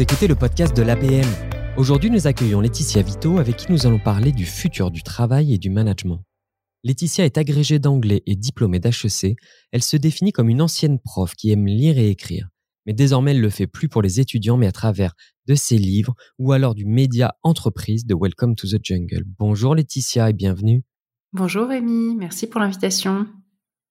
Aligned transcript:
Vous 0.00 0.04
écoutez 0.04 0.28
le 0.28 0.34
podcast 0.34 0.74
de 0.74 0.80
l'APM. 0.80 1.28
Aujourd'hui, 1.76 2.08
nous 2.08 2.26
accueillons 2.26 2.62
Laetitia 2.62 3.02
Vito 3.02 3.36
avec 3.36 3.56
qui 3.56 3.70
nous 3.70 3.86
allons 3.86 3.98
parler 3.98 4.32
du 4.32 4.46
futur 4.46 4.90
du 4.90 5.02
travail 5.02 5.52
et 5.52 5.58
du 5.58 5.68
management. 5.68 6.24
Laetitia 6.84 7.26
est 7.26 7.36
agrégée 7.36 7.78
d'anglais 7.78 8.22
et 8.24 8.34
diplômée 8.34 8.78
d'HEC. 8.80 9.36
Elle 9.72 9.82
se 9.82 9.98
définit 9.98 10.32
comme 10.32 10.48
une 10.48 10.62
ancienne 10.62 11.00
prof 11.00 11.34
qui 11.34 11.50
aime 11.50 11.66
lire 11.66 11.98
et 11.98 12.08
écrire. 12.08 12.48
Mais 12.86 12.94
désormais, 12.94 13.32
elle 13.32 13.42
le 13.42 13.50
fait 13.50 13.66
plus 13.66 13.90
pour 13.90 14.00
les 14.00 14.20
étudiants, 14.20 14.56
mais 14.56 14.66
à 14.66 14.72
travers 14.72 15.12
de 15.46 15.54
ses 15.54 15.76
livres 15.76 16.14
ou 16.38 16.52
alors 16.52 16.74
du 16.74 16.86
média 16.86 17.34
entreprise 17.42 18.06
de 18.06 18.16
Welcome 18.18 18.54
to 18.54 18.68
the 18.68 18.82
Jungle. 18.82 19.24
Bonjour 19.38 19.74
Laetitia 19.74 20.30
et 20.30 20.32
bienvenue. 20.32 20.82
Bonjour 21.34 21.68
Rémi, 21.68 22.16
merci 22.16 22.46
pour 22.46 22.62
l'invitation. 22.62 23.26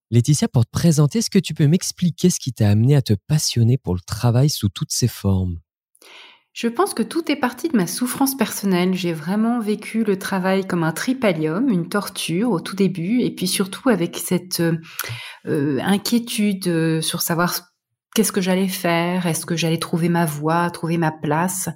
Laetitia, 0.09 0.47
pour 0.47 0.65
te 0.65 0.71
présenter, 0.71 1.19
est-ce 1.19 1.29
que 1.29 1.37
tu 1.37 1.53
peux 1.53 1.67
m'expliquer 1.67 2.31
ce 2.31 2.39
qui 2.39 2.51
t'a 2.51 2.67
amené 2.67 2.95
à 2.95 3.03
te 3.03 3.13
passionner 3.27 3.77
pour 3.77 3.93
le 3.93 4.01
travail 4.01 4.49
sous 4.49 4.69
toutes 4.69 4.91
ses 4.91 5.07
formes? 5.07 5.59
Je 6.53 6.67
pense 6.67 6.93
que 6.93 7.03
tout 7.03 7.31
est 7.31 7.35
parti 7.35 7.69
de 7.69 7.77
ma 7.77 7.87
souffrance 7.87 8.35
personnelle. 8.35 8.93
J'ai 8.93 9.13
vraiment 9.13 9.59
vécu 9.59 10.03
le 10.03 10.17
travail 10.17 10.65
comme 10.65 10.83
un 10.83 10.91
tripalium, 10.91 11.69
une 11.69 11.89
torture 11.89 12.51
au 12.51 12.59
tout 12.59 12.75
début, 12.75 13.21
et 13.21 13.31
puis 13.31 13.47
surtout 13.47 13.89
avec 13.89 14.17
cette 14.17 14.59
euh, 14.59 14.77
euh, 15.45 15.79
inquiétude 15.81 16.67
euh, 16.67 17.01
sur 17.01 17.21
savoir 17.21 17.69
qu'est-ce 18.15 18.31
que 18.31 18.41
j'allais 18.41 18.67
faire, 18.67 19.27
est-ce 19.27 19.45
que 19.45 19.55
j'allais 19.55 19.77
trouver 19.77 20.09
ma 20.09 20.25
voie, 20.25 20.71
trouver 20.71 20.97
ma 20.97 21.11
place, 21.11 21.69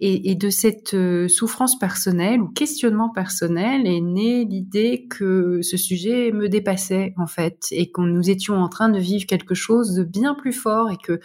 et, 0.00 0.34
de 0.34 0.48
cette 0.48 0.96
souffrance 1.28 1.78
personnelle 1.78 2.40
ou 2.40 2.48
questionnement 2.48 3.10
personnel 3.10 3.86
est 3.86 4.00
née 4.00 4.46
l'idée 4.46 5.06
que 5.08 5.60
ce 5.60 5.76
sujet 5.76 6.32
me 6.32 6.48
dépassait 6.48 7.12
en 7.18 7.26
fait, 7.26 7.66
et 7.70 7.92
que 7.92 8.00
nous 8.00 8.30
étions 8.30 8.56
en 8.56 8.70
train 8.70 8.88
de 8.88 8.98
vivre 8.98 9.26
quelque 9.26 9.54
chose 9.54 9.94
de 9.94 10.04
bien 10.04 10.34
plus 10.34 10.54
fort, 10.54 10.90
et 10.90 10.96
que 10.96 11.20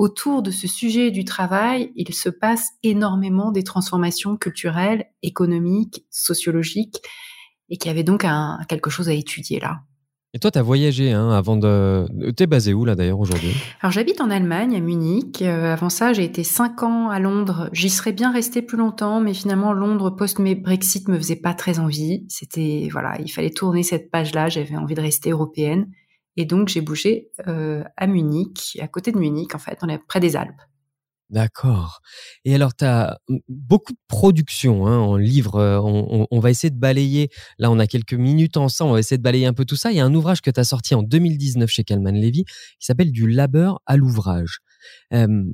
autour 0.00 0.40
de 0.40 0.50
ce 0.50 0.66
sujet 0.66 1.10
du 1.10 1.26
travail, 1.26 1.92
il 1.94 2.14
se 2.14 2.30
passe 2.30 2.70
énormément 2.82 3.52
des 3.52 3.64
transformations 3.64 4.38
culturelles, 4.38 5.04
économiques, 5.22 6.06
sociologiques, 6.08 7.02
et 7.68 7.76
qu'il 7.76 7.90
y 7.90 7.92
avait 7.92 8.02
donc 8.02 8.24
un, 8.24 8.60
quelque 8.66 8.88
chose 8.88 9.10
à 9.10 9.12
étudier 9.12 9.60
là. 9.60 9.82
Et 10.32 10.38
toi, 10.38 10.50
tu 10.50 10.58
as 10.58 10.62
voyagé 10.62 11.12
hein, 11.12 11.30
avant 11.30 11.58
de... 11.58 12.06
T'es 12.34 12.46
basé 12.46 12.72
où 12.72 12.86
là 12.86 12.94
d'ailleurs 12.94 13.20
aujourd'hui? 13.20 13.52
Alors 13.82 13.92
j'habite 13.92 14.22
en 14.22 14.30
Allemagne, 14.30 14.74
à 14.74 14.80
Munich. 14.80 15.42
Euh, 15.42 15.74
avant 15.74 15.90
ça, 15.90 16.14
j'ai 16.14 16.24
été 16.24 16.44
cinq 16.44 16.82
ans 16.82 17.10
à 17.10 17.18
Londres. 17.18 17.68
J'y 17.74 17.90
serais 17.90 18.12
bien 18.12 18.32
resté 18.32 18.62
plus 18.62 18.78
longtemps, 18.78 19.20
mais 19.20 19.34
finalement 19.34 19.74
Londres 19.74 20.08
post-Brexit 20.08 21.08
me 21.08 21.18
faisait 21.18 21.36
pas 21.36 21.52
très 21.52 21.78
envie. 21.78 22.24
C'était 22.28 22.88
voilà, 22.90 23.20
il 23.20 23.28
fallait 23.28 23.50
tourner 23.50 23.82
cette 23.82 24.10
page-là. 24.10 24.48
J'avais 24.48 24.76
envie 24.76 24.94
de 24.94 25.02
rester 25.02 25.30
européenne. 25.30 25.90
Et 26.40 26.46
donc, 26.46 26.68
j'ai 26.68 26.80
bougé 26.80 27.28
euh, 27.48 27.84
à 27.98 28.06
Munich, 28.06 28.78
à 28.80 28.88
côté 28.88 29.12
de 29.12 29.18
Munich, 29.18 29.54
en 29.54 29.58
fait, 29.58 29.78
on 29.82 29.90
est 29.90 29.98
près 29.98 30.20
des 30.20 30.36
Alpes. 30.36 30.62
D'accord. 31.28 32.00
Et 32.46 32.54
alors, 32.54 32.74
tu 32.74 32.86
as 32.86 33.18
beaucoup 33.50 33.92
de 33.92 33.98
production 34.08 34.86
hein, 34.86 34.96
en 34.96 35.18
livre. 35.18 35.56
Euh, 35.56 35.78
on, 35.82 36.40
va 36.40 36.48
essayer 36.48 36.70
de 36.70 36.78
balayer. 36.78 37.28
Là, 37.58 37.70
on 37.70 37.78
a 37.78 37.86
quelques 37.86 38.14
minutes 38.14 38.56
ensemble. 38.56 38.92
On 38.92 38.94
va 38.94 39.00
essayer 39.00 39.18
de 39.18 39.22
balayer 39.22 39.44
un 39.44 39.52
peu 39.52 39.66
tout 39.66 39.76
ça. 39.76 39.90
Il 39.90 39.98
y 39.98 40.00
a 40.00 40.04
un 40.06 40.14
ouvrage 40.14 40.40
que 40.40 40.50
tu 40.50 40.58
as 40.58 40.64
sorti 40.64 40.94
en 40.94 41.02
2019 41.02 41.68
chez 41.68 41.84
Kalman 41.84 42.14
Levy 42.14 42.46
qui 42.46 42.86
s'appelle 42.86 43.12
Du 43.12 43.28
labeur 43.28 43.82
à 43.84 43.98
l'ouvrage. 43.98 44.60
Euh, 45.12 45.44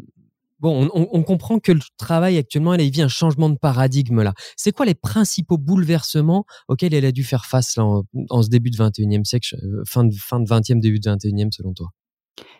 Bon, 0.58 0.88
on, 0.94 1.22
comprend 1.22 1.58
que 1.58 1.72
le 1.72 1.80
travail 1.98 2.38
actuellement, 2.38 2.72
il 2.74 2.90
vit 2.90 3.02
un 3.02 3.08
changement 3.08 3.50
de 3.50 3.58
paradigme 3.58 4.22
là. 4.22 4.32
C'est 4.56 4.72
quoi 4.72 4.86
les 4.86 4.94
principaux 4.94 5.58
bouleversements 5.58 6.46
auxquels 6.68 6.94
elle 6.94 7.04
a 7.04 7.12
dû 7.12 7.24
faire 7.24 7.44
face 7.44 7.76
en, 7.76 8.04
ce 8.42 8.48
début 8.48 8.70
de 8.70 8.77
21e 8.77 9.24
siècle, 9.24 9.54
euh, 9.62 9.82
fin 9.86 10.04
de, 10.04 10.14
fin 10.14 10.40
de 10.40 10.48
20e, 10.48 10.80
début 10.80 10.98
de 10.98 11.10
21e 11.10 11.52
selon 11.52 11.74
toi? 11.74 11.88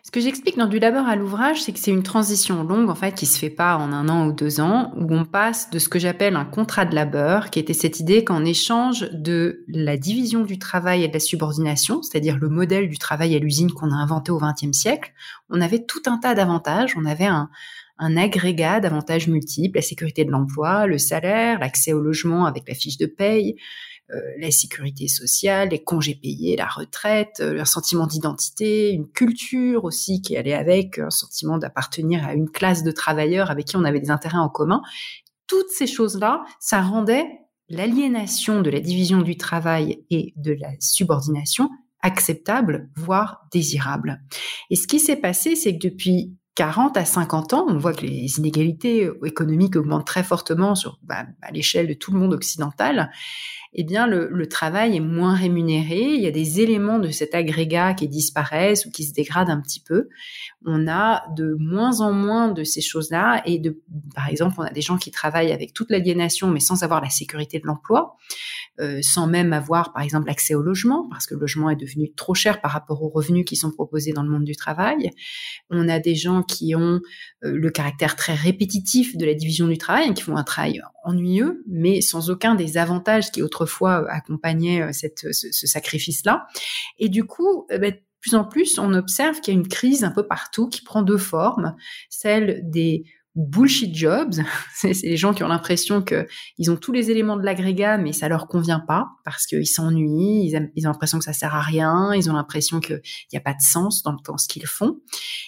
Ce 0.03 0.11
que 0.11 0.19
j'explique 0.19 0.57
dans 0.57 0.67
du 0.67 0.79
labeur 0.79 1.07
à 1.07 1.15
l'ouvrage, 1.15 1.61
c'est 1.61 1.73
que 1.73 1.79
c'est 1.79 1.91
une 1.91 2.03
transition 2.03 2.63
longue 2.63 2.89
en 2.89 2.95
fait 2.95 3.13
qui 3.13 3.25
se 3.25 3.37
fait 3.37 3.49
pas 3.49 3.77
en 3.77 3.91
un 3.91 4.09
an 4.09 4.27
ou 4.27 4.31
deux 4.31 4.59
ans, 4.59 4.91
où 4.95 5.13
on 5.13 5.25
passe 5.25 5.69
de 5.69 5.79
ce 5.79 5.89
que 5.89 5.99
j'appelle 5.99 6.35
un 6.35 6.45
contrat 6.45 6.85
de 6.85 6.95
labeur, 6.95 7.49
qui 7.49 7.59
était 7.59 7.73
cette 7.73 7.99
idée 7.99 8.23
qu'en 8.23 8.45
échange 8.45 9.09
de 9.11 9.65
la 9.67 9.97
division 9.97 10.43
du 10.43 10.59
travail 10.59 11.03
et 11.03 11.07
de 11.07 11.13
la 11.13 11.19
subordination, 11.19 12.01
c'est-à-dire 12.01 12.37
le 12.37 12.49
modèle 12.49 12.89
du 12.89 12.97
travail 12.97 13.35
à 13.35 13.39
l'usine 13.39 13.71
qu'on 13.71 13.91
a 13.91 13.95
inventé 13.95 14.31
au 14.31 14.39
XXe 14.39 14.71
siècle, 14.71 15.13
on 15.49 15.61
avait 15.61 15.83
tout 15.83 16.01
un 16.05 16.17
tas 16.17 16.35
d'avantages. 16.35 16.95
On 16.97 17.05
avait 17.05 17.25
un, 17.25 17.49
un 17.99 18.17
agrégat 18.17 18.79
d'avantages 18.79 19.27
multiples, 19.27 19.77
la 19.77 19.81
sécurité 19.81 20.25
de 20.25 20.31
l'emploi, 20.31 20.87
le 20.87 20.97
salaire, 20.97 21.59
l'accès 21.59 21.93
au 21.93 21.99
logement 21.99 22.45
avec 22.45 22.67
la 22.67 22.75
fiche 22.75 22.97
de 22.97 23.05
paye, 23.05 23.55
euh, 24.13 24.21
la 24.39 24.51
sécurité 24.51 25.09
sociale, 25.09 25.69
les 25.69 25.83
congés 25.83 26.15
payés, 26.15 26.55
la 26.55 26.67
retraite, 26.67 27.41
euh, 27.41 27.59
un 27.59 27.65
sentiment 27.65 28.07
d'identité, 28.07 28.91
une 28.91 29.09
culture 29.09 29.83
aussi 29.83 30.21
qui 30.21 30.37
allait 30.37 30.53
avec, 30.53 30.97
un 30.99 31.09
sentiment 31.09 31.57
d'appartenir 31.57 32.25
à 32.25 32.33
une 32.33 32.49
classe 32.49 32.83
de 32.83 32.91
travailleurs 32.91 33.51
avec 33.51 33.65
qui 33.65 33.75
on 33.75 33.83
avait 33.83 33.99
des 33.99 34.09
intérêts 34.09 34.37
en 34.37 34.47
commun. 34.47 34.81
Toutes 35.45 35.69
ces 35.69 35.87
choses-là, 35.87 36.45
ça 36.61 36.81
rendait 36.81 37.27
l'aliénation 37.67 38.61
de 38.61 38.69
la 38.69 38.79
division 38.79 39.21
du 39.21 39.35
travail 39.35 40.05
et 40.09 40.33
de 40.37 40.53
la 40.53 40.69
subordination 40.79 41.69
acceptable, 42.01 42.89
voire 42.95 43.41
désirable. 43.51 44.21
Et 44.69 44.77
ce 44.77 44.87
qui 44.87 45.01
s'est 45.01 45.17
passé, 45.17 45.57
c'est 45.57 45.77
que 45.77 45.85
depuis 45.85 46.33
40 46.57 46.97
à 46.97 47.05
50 47.05 47.53
ans, 47.53 47.65
on 47.69 47.77
voit 47.77 47.93
que 47.93 48.01
les 48.01 48.39
inégalités 48.39 49.11
économiques 49.23 49.75
augmentent 49.75 50.07
très 50.07 50.23
fortement 50.23 50.73
sur, 50.73 50.97
bah, 51.03 51.25
à 51.43 51.51
l'échelle 51.51 51.87
de 51.87 51.93
tout 51.93 52.11
le 52.11 52.17
monde 52.17 52.33
occidental 52.33 53.11
eh 53.79 53.83
bien 53.83 54.07
le, 54.07 54.47
travail 54.47 54.95
est 54.95 55.01
moins 55.01 55.35
rémunéré. 55.35 56.01
Il 56.01 56.21
y 56.21 56.25
a 56.25 56.31
des 56.31 56.61
éléments 56.61 56.97
de 56.97 57.09
cet 57.09 57.35
agrégat 57.35 57.93
qui 57.93 58.07
disparaissent 58.07 58.87
ou 58.87 58.91
qui 58.91 59.03
se 59.03 59.13
dégradent 59.13 59.51
un 59.51 59.61
petit 59.61 59.79
peu. 59.79 60.09
On 60.65 60.87
a 60.87 61.23
de 61.35 61.55
moins 61.59 62.01
en 62.01 62.11
moins 62.11 62.49
de 62.49 62.63
ces 62.63 62.81
choses-là 62.81 63.43
et 63.45 63.59
de, 63.59 63.79
par 64.15 64.29
exemple, 64.29 64.55
on 64.57 64.63
a 64.63 64.71
des 64.71 64.81
gens 64.81 64.97
qui 64.97 65.11
travaillent 65.11 65.51
avec 65.51 65.73
toute 65.73 65.91
l'aliénation 65.91 66.49
mais 66.49 66.59
sans 66.59 66.81
avoir 66.81 67.01
la 67.01 67.09
sécurité 67.09 67.59
de 67.59 67.67
l'emploi. 67.67 68.17
Euh, 68.79 68.99
sans 69.01 69.25
même 69.25 69.53
avoir, 69.53 69.91
par 69.91 70.03
exemple, 70.03 70.29
accès 70.29 70.53
au 70.53 70.61
logement, 70.61 71.07
parce 71.09 71.25
que 71.25 71.33
le 71.33 71.39
logement 71.39 71.71
est 71.71 71.75
devenu 71.75 72.13
trop 72.13 72.35
cher 72.35 72.61
par 72.61 72.69
rapport 72.69 73.01
aux 73.01 73.09
revenus 73.09 73.43
qui 73.43 73.55
sont 73.55 73.71
proposés 73.71 74.13
dans 74.13 74.21
le 74.21 74.29
monde 74.29 74.43
du 74.43 74.55
travail. 74.55 75.09
On 75.71 75.89
a 75.89 75.99
des 75.99 76.13
gens 76.13 76.43
qui 76.43 76.75
ont 76.75 76.99
euh, 77.43 77.57
le 77.57 77.71
caractère 77.71 78.15
très 78.15 78.35
répétitif 78.35 79.17
de 79.17 79.25
la 79.25 79.33
division 79.33 79.67
du 79.67 79.79
travail, 79.79 80.13
qui 80.13 80.21
font 80.21 80.37
un 80.37 80.43
travail 80.43 80.79
ennuyeux, 81.05 81.63
mais 81.67 82.01
sans 82.01 82.29
aucun 82.29 82.53
des 82.53 82.77
avantages 82.77 83.31
qui 83.31 83.41
autrefois 83.41 83.66
accompagnaient 84.09 84.81
euh, 84.81 84.91
cette, 84.91 85.31
ce, 85.31 85.67
sacrifice-là. 85.67 86.47
Et 86.99 87.09
du 87.09 87.25
coup, 87.25 87.67
de 87.69 87.93
plus 88.21 88.35
en 88.35 88.43
plus, 88.43 88.79
on 88.79 88.93
observe 88.93 89.39
qu'il 89.41 89.53
y 89.53 89.57
a 89.57 89.59
une 89.59 89.67
crise 89.67 90.03
un 90.03 90.11
peu 90.11 90.25
partout 90.25 90.67
qui 90.69 90.81
prend 90.81 91.01
deux 91.01 91.17
formes, 91.17 91.75
celle 92.09 92.61
des 92.69 93.05
bullshit 93.37 93.95
jobs. 93.95 94.33
c'est 94.73 94.93
les 95.03 95.15
gens 95.15 95.33
qui 95.33 95.43
ont 95.43 95.47
l'impression 95.47 96.01
que 96.01 96.27
ils 96.57 96.69
ont 96.71 96.75
tous 96.75 96.91
les 96.91 97.11
éléments 97.11 97.37
de 97.37 97.43
l'agrégat, 97.43 97.97
mais 97.97 98.11
ça 98.11 98.27
leur 98.27 98.47
convient 98.47 98.79
pas 98.79 99.07
parce 99.23 99.45
qu'ils 99.45 99.67
s'ennuient, 99.67 100.51
ils, 100.75 100.87
ont 100.87 100.91
l'impression 100.91 101.19
que 101.19 101.25
ça 101.25 101.33
sert 101.33 101.53
à 101.53 101.61
rien, 101.61 102.13
ils 102.13 102.29
ont 102.29 102.33
l'impression 102.33 102.79
qu'il 102.79 103.01
n'y 103.31 103.37
a 103.37 103.41
pas 103.41 103.53
de 103.53 103.61
sens 103.61 104.03
dans, 104.03 104.17
ce 104.37 104.47
qu'ils 104.47 104.65
font. 104.65 104.99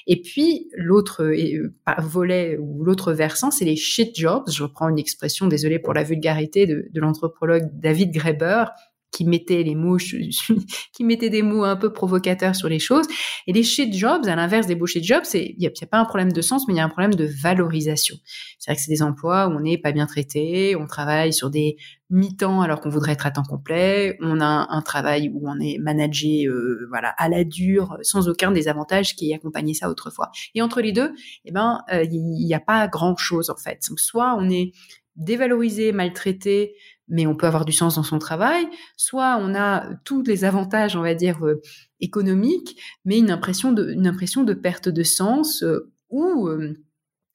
Et 0.08 0.22
puis 0.22 0.70
l'autre 0.78 1.24
euh, 1.24 1.74
volet 2.00 2.58
ou 2.60 2.84
l'autre 2.84 3.12
versant, 3.12 3.52
c'est 3.52 3.66
les 3.66 3.76
shit 3.76 4.16
jobs. 4.16 4.44
Je 4.50 4.64
reprends 4.64 4.90
une 4.90 5.00
expression, 5.00 5.48
désolé 5.48 5.80
pour 5.80 5.94
la 5.94 6.04
vulgarité, 6.04 6.68
de, 6.68 6.88
de 6.92 7.02
l'anthropologue 7.02 7.70
David 7.74 8.12
Graeber, 8.12 8.66
qui 9.12 9.26
mettait 9.26 9.64
les 9.64 9.76
mots, 9.76 9.98
qui 10.94 11.04
mettait 11.04 11.30
des 11.30 11.42
mots 11.42 11.64
un 11.64 11.76
peu 11.76 11.92
provocateurs 11.92 12.56
sur 12.56 12.70
les 12.70 12.80
choses. 12.80 13.08
Et 13.48 13.54
les 13.54 13.64
shit 13.64 13.94
jobs, 13.94 14.26
à 14.28 14.36
l'inverse 14.36 14.68
des 14.68 14.76
beaux 14.76 14.88
shit 14.88 15.04
jobs, 15.04 15.24
c'est, 15.24 15.56
il 15.58 15.60
n'y 15.60 15.68
a, 15.68 15.88
pas 15.88 15.98
un 15.98 16.06
problème 16.06 16.32
de 16.32 16.42
sens, 16.42 16.68
mais 16.68 16.74
il 16.74 16.78
y 16.78 16.80
a 16.80 16.86
un 16.86 16.90
problème 16.90 17.16
de 17.16 17.26
valorisation. 17.26 18.16
C'est 18.58 18.72
vrai 18.72 18.76
que 18.76 18.82
c'est 18.82 18.92
des 18.92 19.02
emplois 19.02 19.48
où 19.48 19.52
on 19.52 19.62
n'est 19.62 19.78
pas 19.78 19.92
bien 19.92 20.06
traité, 20.06 20.76
on 20.76 20.86
travaille 20.86 21.34
sur 21.34 21.50
des 21.50 21.78
mi-temps 22.10 22.62
alors 22.62 22.82
qu'on 22.82 22.90
voudrait 22.90 23.12
être 23.12 23.28
à 23.28 23.32
temps 23.32 23.44
complet, 23.44 24.18
on 24.22 24.42
a 24.42 24.68
un, 24.70 24.82
travail 24.82 25.30
où 25.34 25.48
on 25.48 25.60
est 25.60 25.78
managé, 25.78 26.46
euh, 26.48 26.88
voilà, 26.90 27.10
à 27.18 27.30
la 27.30 27.44
dure, 27.44 27.98
sans 28.02 28.28
aucun 28.30 28.52
des 28.52 28.68
avantages 28.68 29.16
qui 29.16 29.34
accompagnaient 29.34 29.76
ça 29.76 29.90
autrefois. 29.90 30.32
Et 30.56 30.62
entre 30.62 30.82
les 30.82 30.92
deux, 30.92 31.14
eh 31.46 31.52
ben, 31.52 31.82
euh, 31.94 32.04
il 32.04 32.46
n'y 32.46 32.54
a 32.54 32.60
pas 32.60 32.88
grand 32.88 33.16
chose 33.16 33.50
en 33.50 33.58
fait. 33.58 33.80
Donc 33.90 34.00
soit 34.00 34.36
on 34.38 34.50
est 34.50 34.72
dévalorisé, 35.16 35.92
maltraité, 35.92 36.74
mais 37.10 37.28
on 37.28 37.36
peut 37.36 37.48
avoir 37.48 37.66
du 37.66 37.72
sens 37.72 37.96
dans 37.96 38.04
son 38.04 38.20
travail, 38.20 38.68
soit 38.96 39.38
on 39.42 39.56
a 39.56 39.96
tous 40.06 40.24
les 40.24 40.46
avantages, 40.46 40.96
on 40.96 41.02
va 41.02 41.16
dire, 41.16 41.46
euh, 41.46 41.62
économiques, 42.00 42.80
mais 43.06 43.18
une 43.18 43.32
impression 43.32 43.72
de, 43.72 43.92
une 43.92 44.08
impression 44.08 44.44
de 44.44 44.54
perte 44.54 44.90
de 44.90 45.04
sens 45.04 45.64
euh, 45.64 45.92
ou 46.10 46.48
euh, 46.48 46.74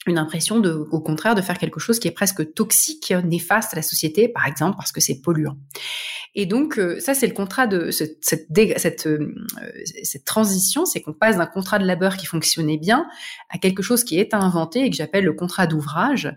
une 0.07 0.19
impression 0.19 0.61
de, 0.61 0.71
au 0.91 1.01
contraire, 1.01 1.35
de 1.35 1.43
faire 1.43 1.59
quelque 1.59 1.81
chose 1.81 1.99
qui 1.99 2.09
est 2.09 2.13
presque 2.13 2.55
toxique, 2.55 3.13
néfaste 3.25 3.73
à 3.73 3.77
la 3.77 3.83
société, 3.83 4.29
par 4.29 4.47
exemple, 4.47 4.77
parce 4.77 4.93
que 4.93 5.01
c'est 5.01 5.21
polluant. 5.21 5.57
Et 6.35 6.47
donc, 6.47 6.81
ça, 6.99 7.15
c'est 7.15 7.27
le 7.27 7.33
contrat 7.33 7.67
de 7.67 7.91
cette, 7.91 8.19
cette, 8.23 8.49
cette, 8.77 9.09
cette 10.03 10.25
transition, 10.25 10.85
c'est 10.85 11.01
qu'on 11.01 11.13
passe 11.13 11.37
d'un 11.37 11.47
contrat 11.47 11.79
de 11.79 11.87
labeur 11.87 12.17
qui 12.17 12.27
fonctionnait 12.27 12.77
bien 12.77 13.07
à 13.51 13.59
quelque 13.59 13.83
chose 13.83 14.05
qui 14.05 14.19
est 14.19 14.35
à 14.35 14.39
inventer 14.39 14.85
et 14.85 14.91
que 14.91 14.97
j'appelle 14.97 15.25
le 15.25 15.33
contrat 15.33 15.67
d'ouvrage 15.67 16.35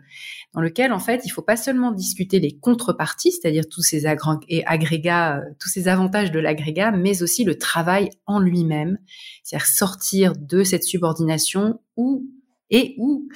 dans 0.53 0.61
lequel 0.61 0.91
en 0.91 0.99
fait 0.99 1.21
il 1.25 1.29
faut 1.29 1.41
pas 1.41 1.57
seulement 1.57 1.91
discuter 1.91 2.39
les 2.39 2.57
contreparties, 2.57 3.31
c'est-à-dire 3.31 3.65
tous 3.69 3.81
ces 3.81 4.05
agrégats, 4.05 5.37
euh, 5.37 5.41
tous 5.59 5.69
ces 5.69 5.87
avantages 5.87 6.31
de 6.31 6.39
l'agrégat, 6.39 6.91
mais 6.91 7.21
aussi 7.21 7.43
le 7.43 7.57
travail 7.57 8.09
en 8.25 8.39
lui-même, 8.39 8.97
c'est-à-dire 9.43 9.67
sortir 9.67 10.33
de 10.35 10.63
cette 10.63 10.83
subordination 10.83 11.79
ou 11.95 12.25
et 12.69 12.95
ou 12.97 13.29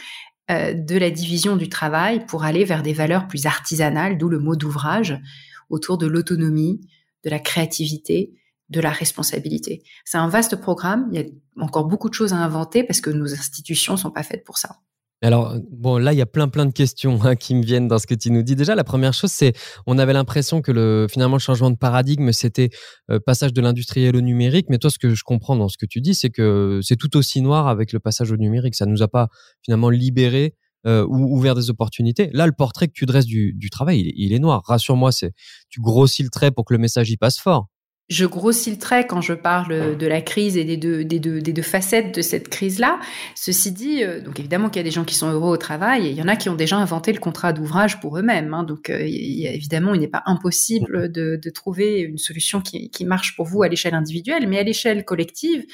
euh, 0.49 0.73
de 0.73 0.97
la 0.97 1.11
division 1.11 1.55
du 1.55 1.69
travail 1.69 2.25
pour 2.25 2.43
aller 2.43 2.65
vers 2.65 2.83
des 2.83 2.93
valeurs 2.93 3.27
plus 3.27 3.45
artisanales, 3.45 4.17
d'où 4.17 4.29
le 4.29 4.39
mot 4.39 4.55
d'ouvrage, 4.55 5.19
autour 5.69 5.97
de 5.97 6.07
l'autonomie, 6.07 6.81
de 7.23 7.29
la 7.29 7.39
créativité, 7.39 8.33
de 8.69 8.79
la 8.79 8.89
responsabilité. 8.89 9.83
C'est 10.05 10.17
un 10.17 10.27
vaste 10.27 10.55
programme, 10.55 11.09
il 11.11 11.19
y 11.19 11.23
a 11.23 11.27
encore 11.63 11.85
beaucoup 11.85 12.09
de 12.09 12.13
choses 12.13 12.33
à 12.33 12.37
inventer 12.37 12.83
parce 12.83 13.01
que 13.01 13.09
nos 13.09 13.33
institutions 13.33 13.97
sont 13.97 14.11
pas 14.11 14.23
faites 14.23 14.43
pour 14.43 14.57
ça. 14.57 14.77
Alors, 15.23 15.55
bon, 15.71 15.97
là, 15.97 16.13
il 16.13 16.17
y 16.17 16.21
a 16.21 16.25
plein, 16.25 16.47
plein 16.47 16.65
de 16.65 16.71
questions 16.71 17.19
hein, 17.23 17.35
qui 17.35 17.53
me 17.53 17.63
viennent 17.63 17.87
dans 17.87 17.99
ce 17.99 18.07
que 18.07 18.15
tu 18.15 18.31
nous 18.31 18.41
dis. 18.41 18.55
Déjà, 18.55 18.73
la 18.73 18.83
première 18.83 19.13
chose, 19.13 19.31
c'est, 19.31 19.53
on 19.85 19.99
avait 19.99 20.13
l'impression 20.13 20.63
que 20.63 20.71
le, 20.71 21.05
finalement, 21.11 21.35
le 21.35 21.41
changement 21.41 21.69
de 21.69 21.75
paradigme, 21.75 22.31
c'était 22.31 22.69
euh, 23.11 23.19
passage 23.23 23.53
de 23.53 23.61
l'industriel 23.61 24.15
au 24.15 24.21
numérique. 24.21 24.65
Mais 24.69 24.79
toi, 24.79 24.89
ce 24.89 24.97
que 24.97 25.13
je 25.13 25.23
comprends 25.23 25.55
dans 25.55 25.67
ce 25.67 25.77
que 25.77 25.85
tu 25.85 26.01
dis, 26.01 26.15
c'est 26.15 26.31
que 26.31 26.79
c'est 26.81 26.95
tout 26.95 27.15
aussi 27.17 27.41
noir 27.41 27.67
avec 27.67 27.93
le 27.93 27.99
passage 27.99 28.31
au 28.31 28.37
numérique. 28.37 28.73
Ça 28.73 28.87
nous 28.87 29.03
a 29.03 29.07
pas 29.07 29.27
finalement 29.63 29.91
libéré 29.91 30.55
euh, 30.87 31.05
ou 31.07 31.37
ouvert 31.37 31.53
des 31.53 31.69
opportunités. 31.69 32.31
Là, 32.33 32.47
le 32.47 32.53
portrait 32.53 32.87
que 32.87 32.93
tu 32.93 33.05
dresses 33.05 33.27
du, 33.27 33.53
du 33.53 33.69
travail, 33.69 33.99
il, 33.99 34.13
il 34.15 34.33
est 34.33 34.39
noir. 34.39 34.63
Rassure-moi, 34.65 35.11
c'est, 35.11 35.33
tu 35.69 35.81
grossis 35.81 36.23
le 36.23 36.29
trait 36.29 36.49
pour 36.49 36.65
que 36.65 36.73
le 36.73 36.79
message 36.79 37.11
y 37.11 37.17
passe 37.17 37.37
fort 37.37 37.67
je 38.11 38.25
grossis 38.25 38.69
le 38.69 38.77
trait 38.77 39.07
quand 39.07 39.21
je 39.21 39.31
parle 39.31 39.95
de 39.95 40.05
la 40.05 40.21
crise 40.21 40.57
et 40.57 40.65
des 40.65 40.75
deux, 40.75 41.05
des 41.05 41.19
deux, 41.19 41.39
des 41.39 41.53
deux 41.53 41.61
facettes 41.61 42.13
de 42.13 42.21
cette 42.21 42.49
crise-là. 42.49 42.99
Ceci 43.35 43.71
dit, 43.71 44.03
euh, 44.03 44.19
donc 44.19 44.37
évidemment 44.37 44.69
qu'il 44.69 44.81
y 44.81 44.81
a 44.81 44.83
des 44.83 44.91
gens 44.91 45.05
qui 45.05 45.15
sont 45.15 45.31
heureux 45.31 45.49
au 45.49 45.57
travail 45.57 46.07
et 46.07 46.09
il 46.09 46.17
y 46.17 46.21
en 46.21 46.27
a 46.27 46.35
qui 46.35 46.49
ont 46.49 46.55
déjà 46.55 46.75
inventé 46.75 47.13
le 47.13 47.19
contrat 47.19 47.53
d'ouvrage 47.53 48.01
pour 48.01 48.17
eux-mêmes. 48.17 48.53
Hein. 48.53 48.63
donc 48.63 48.89
euh, 48.89 49.01
il 49.07 49.47
évidemment, 49.47 49.93
il 49.93 50.01
n'est 50.01 50.09
pas 50.09 50.23
impossible 50.25 51.09
de, 51.09 51.39
de, 51.41 51.49
trouver 51.49 52.01
une 52.01 52.17
solution 52.17 52.59
qui, 52.59 52.89
qui 52.89 53.05
marche 53.05 53.33
pour 53.37 53.45
vous 53.45 53.63
à 53.63 53.69
l'échelle 53.69 53.95
individuelle, 53.95 54.45
mais 54.45 54.59
à 54.59 54.63
l'échelle 54.63 55.05
collective, 55.05 55.65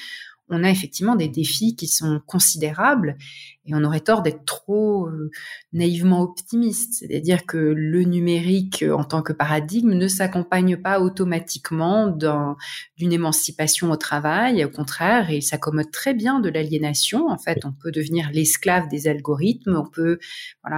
on 0.50 0.64
a 0.64 0.70
effectivement 0.70 1.16
des 1.16 1.28
défis 1.28 1.76
qui 1.76 1.88
sont 1.88 2.22
considérables 2.26 3.18
et 3.66 3.76
on 3.76 3.84
aurait 3.84 4.00
tort 4.00 4.22
d'être 4.22 4.46
trop 4.46 5.08
euh, 5.08 5.30
naïvement 5.74 6.22
optimiste. 6.22 6.94
C'est-à-dire 7.00 7.46
que 7.46 7.58
le 7.58 8.04
numérique 8.04 8.84
euh, 8.84 8.94
en 8.94 9.04
tant 9.04 9.22
que 9.22 9.34
paradigme 9.34 9.94
ne 9.94 10.08
s'accompagne 10.08 10.78
pas 10.78 11.02
automatiquement 11.02 12.08
d'une 12.08 13.12
émancipation 13.12 13.92
au 13.92 13.98
travail. 13.98 14.64
Au 14.64 14.70
contraire, 14.70 15.32
il 15.32 15.44
s'accommode 15.44 15.92
très 15.92 16.14
bien 16.14 16.40
de 16.40 16.50
l'aliénation. 16.50 17.28
En 17.28 17.38
fait, 17.38 17.66
on 17.66 17.74
peut 17.74 17.92
devenir 17.92 18.30
l'esclave 18.32 18.88
des 18.88 19.08
algorithmes. 19.08 19.76
On 19.76 19.90
peut 19.90 20.18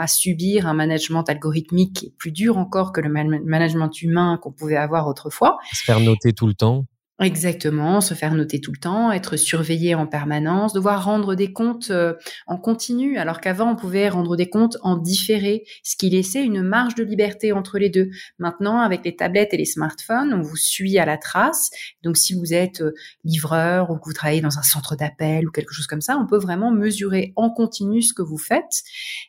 subir 0.08 0.66
un 0.66 0.74
management 0.74 1.24
algorithmique 1.30 2.14
plus 2.18 2.32
dur 2.32 2.58
encore 2.58 2.92
que 2.92 3.02
le 3.02 3.10
management 3.10 4.02
humain 4.02 4.40
qu'on 4.42 4.52
pouvait 4.52 4.78
avoir 4.78 5.08
autrefois. 5.08 5.60
Se 5.74 5.84
faire 5.84 6.00
noter 6.00 6.34
tout 6.34 6.48
le 6.48 6.56
temps. 6.56 6.86
Exactement, 7.22 8.00
se 8.00 8.14
faire 8.14 8.34
noter 8.34 8.62
tout 8.62 8.72
le 8.72 8.78
temps, 8.78 9.12
être 9.12 9.36
surveillé 9.36 9.94
en 9.94 10.08
permanence, 10.08 10.72
devoir 10.72 11.04
rendre 11.04 11.36
des 11.36 11.52
comptes 11.52 11.92
euh, 11.92 12.14
en 12.48 12.58
continu, 12.58 13.18
alors 13.18 13.42
qu'avant 13.42 13.72
on 13.72 13.76
pouvait 13.76 14.08
rendre 14.08 14.38
des 14.38 14.48
comptes 14.48 14.78
en 14.84 14.96
différé, 14.96 15.66
ce 15.84 15.98
qui 15.98 16.10
laissait 16.10 16.42
une 16.46 16.62
marge 16.62 16.96
de 16.96 17.04
liberté 17.04 17.52
entre 17.52 17.78
les 17.78 17.90
deux. 17.90 18.10
Maintenant, 18.38 18.80
avec 18.80 19.04
les 19.04 19.18
tablettes 19.18 19.54
et 19.54 19.58
les 19.58 19.66
smartphones, 19.66 20.34
on 20.34 20.42
vous 20.42 20.56
suit 20.56 20.98
à 20.98 21.06
la 21.06 21.18
trace. 21.18 21.72
Donc, 22.04 22.16
si 22.16 22.34
vous 22.34 22.54
êtes 22.54 22.80
euh, 22.80 22.94
livreur 23.26 23.92
ou 23.92 23.98
que 23.98 24.06
vous 24.06 24.14
travaillez 24.14 24.40
dans 24.40 24.58
un 24.58 24.64
centre 24.64 24.96
d'appel 24.96 25.46
ou 25.46 25.52
quelque 25.52 25.74
chose 25.74 25.88
comme 25.88 26.00
ça, 26.00 26.18
on 26.18 26.26
peut 26.26 26.40
vraiment 26.40 26.72
mesurer 26.72 27.34
en 27.36 27.50
continu 27.50 28.02
ce 28.02 28.14
que 28.14 28.22
vous 28.22 28.38
faites. 28.38 28.84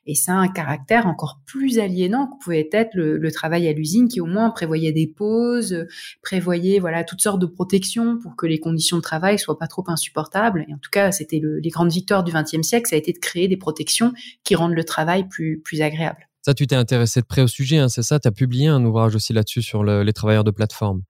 Et 0.07 0.15
ça 0.15 0.35
a 0.35 0.37
un 0.37 0.49
caractère 0.49 1.09
encore 1.09 1.41
plus 1.45 1.81
aliénant 1.81 2.29
que 2.29 2.45
pouvait 2.45 2.69
être 2.71 2.95
le, 2.95 3.31
travail 3.33 3.67
à 3.67 3.73
l'usine, 3.73 4.07
qui 4.07 4.21
au 4.21 4.27
moins 4.27 4.51
prévoyait 4.51 4.93
des 4.93 5.09
pauses, 5.09 5.87
prévoyait 6.23 6.79
voilà 6.79 7.03
toutes 7.03 7.21
sortes 7.21 7.41
de 7.41 7.47
protections 7.47 7.80
pour 8.23 8.37
que 8.37 8.47
les 8.47 8.59
conditions 8.59 8.97
de 8.97 9.03
travail 9.03 9.39
soient 9.39 9.59
pas 9.59 9.67
trop 9.67 9.85
insupportables. 9.89 10.65
Et 10.69 10.75
en 10.75 10.79
tout 10.79 10.91
cas, 10.91 11.13
c'était 11.13 11.41
les 11.43 11.71
grandes 11.71 11.91
victoires 11.93 12.25
du 12.25 12.33
XXe 12.33 12.63
siècle, 12.63 12.89
ça 12.89 12.97
a 12.97 12.99
été 12.99 13.13
de 13.13 13.19
créer 13.19 13.49
des 13.49 13.57
protections 13.57 14.13
qui 14.45 14.55
rendent 14.55 14.75
le 14.75 14.85
travail 14.85 15.29
plus, 15.29 15.61
plus 15.61 15.83
agréable. 15.83 16.29
Ça, 16.43 16.55
tu 16.55 16.67
t'es 16.67 16.77
intéressé 16.77 17.21
de 17.21 17.27
près 17.27 17.43
au 17.43 17.49
sujet, 17.49 17.79
hein, 17.79 17.89
c'est 17.89 18.03
ça? 18.03 18.19
Tu 18.19 18.27
as 18.27 18.33
publié 18.33 18.69
un 18.69 18.83
ouvrage 18.85 19.15
aussi 19.15 19.33
là-dessus 19.33 19.63
sur 19.63 19.85
les 19.85 20.13
travailleurs 20.13 20.45
de 20.45 20.51
plateforme. 20.51 21.03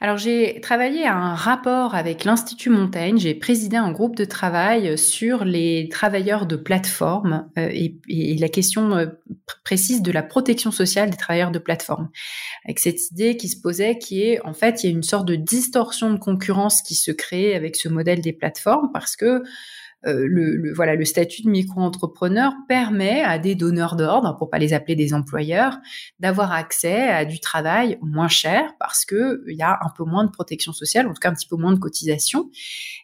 Alors 0.00 0.18
j'ai 0.18 0.60
travaillé 0.60 1.06
à 1.06 1.14
un 1.14 1.34
rapport 1.34 1.94
avec 1.94 2.24
l'Institut 2.24 2.70
Montaigne, 2.70 3.18
j'ai 3.18 3.34
présidé 3.34 3.76
un 3.76 3.92
groupe 3.92 4.16
de 4.16 4.24
travail 4.24 4.98
sur 4.98 5.44
les 5.44 5.88
travailleurs 5.90 6.46
de 6.46 6.56
plateforme 6.56 7.48
euh, 7.58 7.68
et, 7.72 8.36
la 8.38 8.48
question 8.48 8.96
euh, 8.96 9.06
précise 9.64 10.02
de 10.02 10.10
la 10.10 10.22
protection 10.22 10.70
sociale 10.70 11.10
des 11.10 11.16
travailleurs 11.16 11.50
de 11.50 11.58
plateforme. 11.58 12.08
Avec 12.64 12.80
cette 12.80 13.10
idée 13.10 13.36
qui 13.36 13.48
se 13.48 13.60
posait 13.60 13.98
qui 13.98 14.22
est 14.22 14.40
en 14.44 14.54
fait 14.54 14.82
y 14.84 14.86
a 14.86 14.90
une 14.90 15.02
sorte 15.02 15.28
de 15.28 15.36
distorsion 15.36 16.12
de 16.12 16.18
concurrence 16.18 16.82
qui 16.82 16.94
se 16.94 17.10
crée 17.10 17.54
avec 17.54 17.76
ce 17.76 17.88
modèle 17.88 18.20
des 18.20 18.32
plateformes 18.32 18.90
parce 18.92 19.16
que 19.16 19.42
euh, 20.06 20.26
le, 20.26 20.72
voilà, 20.74 20.96
le 20.96 21.04
statut 21.04 21.42
de 21.42 21.50
micro-entrepreneur 21.50 22.52
permet 22.68 23.22
à 23.22 23.38
des 23.38 23.54
donneurs 23.54 23.96
d'ordre, 23.96 24.36
pour 24.36 24.50
pas 24.50 24.58
les 24.58 24.72
appeler 24.72 24.96
des 24.96 25.14
employeurs, 25.14 25.78
d'avoir 26.18 26.52
accès 26.52 27.08
à 27.08 27.24
du 27.24 27.38
travail 27.38 27.98
moins 28.02 28.28
cher 28.28 28.74
parce 28.80 29.04
que 29.04 29.42
il 29.46 29.56
y 29.56 29.62
a 29.62 29.78
un 29.80 29.90
peu 29.96 30.04
moins 30.04 30.24
de 30.24 30.30
protection 30.30 30.72
sociale, 30.72 31.06
en 31.06 31.14
tout 31.14 31.20
cas 31.20 31.30
un 31.30 31.34
petit 31.34 31.46
peu 31.46 31.56
moins 31.56 31.72
de 31.72 31.78
cotisation, 31.78 32.50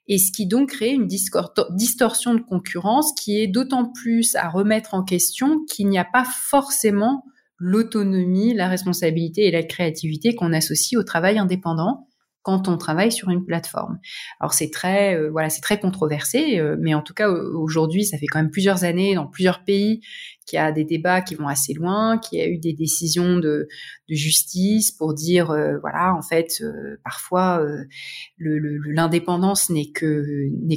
et 0.08 0.18
ce 0.18 0.32
qui 0.32 0.46
donc 0.46 0.70
crée 0.70 0.90
une 0.90 1.06
distorsion 1.06 2.34
de 2.34 2.40
concurrence 2.40 3.12
qui 3.12 3.40
est 3.40 3.46
d'autant 3.46 3.90
plus 3.92 4.34
à 4.34 4.48
remettre 4.48 4.94
en 4.94 5.04
question 5.04 5.64
qu'il 5.66 5.88
n'y 5.88 5.98
a 5.98 6.04
pas 6.04 6.24
forcément 6.24 7.24
l'autonomie, 7.58 8.54
la 8.54 8.68
responsabilité 8.68 9.46
et 9.46 9.50
la 9.50 9.62
créativité 9.62 10.34
qu'on 10.34 10.52
associe 10.52 10.98
au 10.98 11.04
travail 11.04 11.38
indépendant 11.38 12.07
quand 12.42 12.68
on 12.68 12.76
travaille 12.78 13.12
sur 13.12 13.30
une 13.30 13.44
plateforme. 13.44 13.98
Alors 14.40 14.52
c'est 14.52 14.70
très 14.70 15.16
euh, 15.16 15.30
voilà, 15.30 15.50
c'est 15.50 15.60
très 15.60 15.78
controversé, 15.78 16.58
euh, 16.58 16.76
mais 16.80 16.94
en 16.94 17.02
tout 17.02 17.14
cas 17.14 17.28
aujourd'hui, 17.28 18.04
ça 18.04 18.18
fait 18.18 18.26
quand 18.26 18.38
même 18.38 18.50
plusieurs 18.50 18.84
années 18.84 19.14
dans 19.14 19.26
plusieurs 19.26 19.64
pays 19.64 20.00
qu'il 20.48 20.56
y 20.56 20.60
a 20.60 20.72
des 20.72 20.84
débats 20.84 21.20
qui 21.20 21.34
vont 21.34 21.48
assez 21.48 21.74
loin, 21.74 22.18
qu'il 22.18 22.38
y 22.38 22.42
a 22.42 22.48
eu 22.48 22.58
des 22.58 22.72
décisions 22.72 23.38
de, 23.38 23.68
justice 24.08 24.90
pour 24.90 25.12
dire 25.12 25.50
euh, 25.50 25.76
voilà, 25.82 26.14
en 26.14 26.22
fait, 26.22 26.62
parfois 27.04 27.62
l'indépendance 28.38 29.68
n'est 29.68 29.90
que 29.90 30.24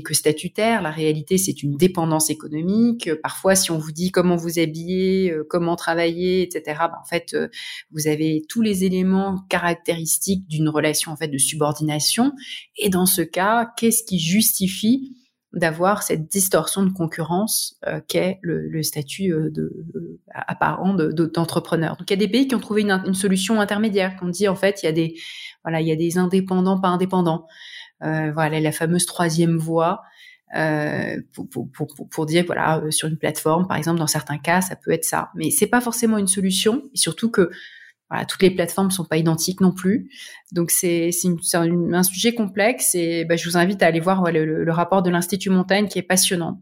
que 0.03 0.13
statutaire, 0.13 0.81
la 0.81 0.91
réalité 0.91 1.37
c'est 1.37 1.63
une 1.63 1.77
dépendance 1.77 2.29
économique. 2.29 3.09
Parfois, 3.23 3.55
si 3.55 3.71
on 3.71 3.77
vous 3.77 3.93
dit 3.93 4.11
comment 4.11 4.35
vous 4.35 4.59
habiller, 4.59 5.33
comment 5.49 5.77
travailler, 5.77 6.41
etc., 6.41 6.63
ben, 6.79 6.97
en 7.01 7.05
fait, 7.05 7.37
vous 7.91 8.07
avez 8.07 8.43
tous 8.49 8.61
les 8.61 8.83
éléments 8.83 9.45
caractéristiques 9.49 10.45
d'une 10.47 10.67
relation 10.67 11.11
en 11.11 11.15
fait 11.15 11.29
de 11.29 11.37
subordination 11.37 12.33
et 12.77 12.89
dans 12.89 13.05
ce 13.05 13.21
cas, 13.21 13.71
qu'est-ce 13.77 14.03
qui 14.03 14.19
justifie 14.19 15.15
d'avoir 15.53 16.01
cette 16.03 16.31
distorsion 16.31 16.83
de 16.83 16.91
concurrence 16.91 17.77
euh, 17.85 17.99
qu'est 18.07 18.39
le, 18.41 18.81
statut 18.83 19.33
euh, 19.33 19.49
de, 19.49 19.85
euh, 19.95 20.19
apparent 20.33 20.93
d'entrepreneur. 20.93 21.97
Donc 21.97 22.09
il 22.09 22.13
y 22.13 22.23
a 22.23 22.25
des 22.25 22.31
pays 22.31 22.47
qui 22.47 22.55
ont 22.55 22.59
trouvé 22.59 22.81
une, 22.83 23.13
solution 23.13 23.59
intermédiaire, 23.59 24.15
qui 24.15 24.23
ont 24.23 24.29
dit 24.29 24.47
en 24.47 24.55
fait 24.55 24.81
il 24.81 24.85
y 24.85 24.89
a 24.89 24.93
des 24.93 25.15
voilà 25.63 25.81
il 25.81 25.87
y 25.87 25.91
a 25.91 25.95
des 25.95 26.17
indépendants 26.17 26.79
pas 26.79 26.87
indépendants. 26.87 27.47
voilà 27.99 28.59
la 28.59 28.71
fameuse 28.71 29.05
troisième 29.05 29.57
voie. 29.57 30.03
Pour, 31.33 31.47
pour, 31.47 31.71
pour, 31.71 32.09
pour, 32.09 32.25
dire 32.25 32.43
voilà 32.45 32.83
sur 32.89 33.07
une 33.07 33.15
plateforme 33.15 33.69
par 33.69 33.77
exemple 33.77 33.99
dans 33.99 34.07
certains 34.07 34.37
cas 34.37 34.59
ça 34.59 34.75
peut 34.75 34.91
être 34.91 35.05
ça 35.05 35.29
mais 35.33 35.49
c'est 35.49 35.67
pas 35.67 35.79
forcément 35.79 36.17
une 36.17 36.27
solution 36.27 36.83
et 36.93 36.97
surtout 36.97 37.31
que 37.31 37.51
toutes 38.27 38.41
les 38.41 38.51
plateformes 38.51 38.91
sont 38.91 39.05
pas 39.05 39.17
identiques 39.17 39.61
non 39.61 39.71
plus. 39.71 40.09
Donc 40.51 40.71
c'est 40.71 41.11
un, 41.53 42.03
sujet 42.03 42.33
complexe 42.33 42.95
et 42.95 43.25
bah, 43.25 43.35
je 43.35 43.47
vous 43.49 43.57
invite 43.57 43.81
à 43.83 43.87
aller 43.87 43.99
voir 43.99 44.23
le, 44.31 44.71
rapport 44.71 45.01
de 45.01 45.09
l'Institut 45.09 45.49
Montaigne 45.49 45.87
qui 45.87 45.99
est 45.99 46.03
passionnant. 46.03 46.61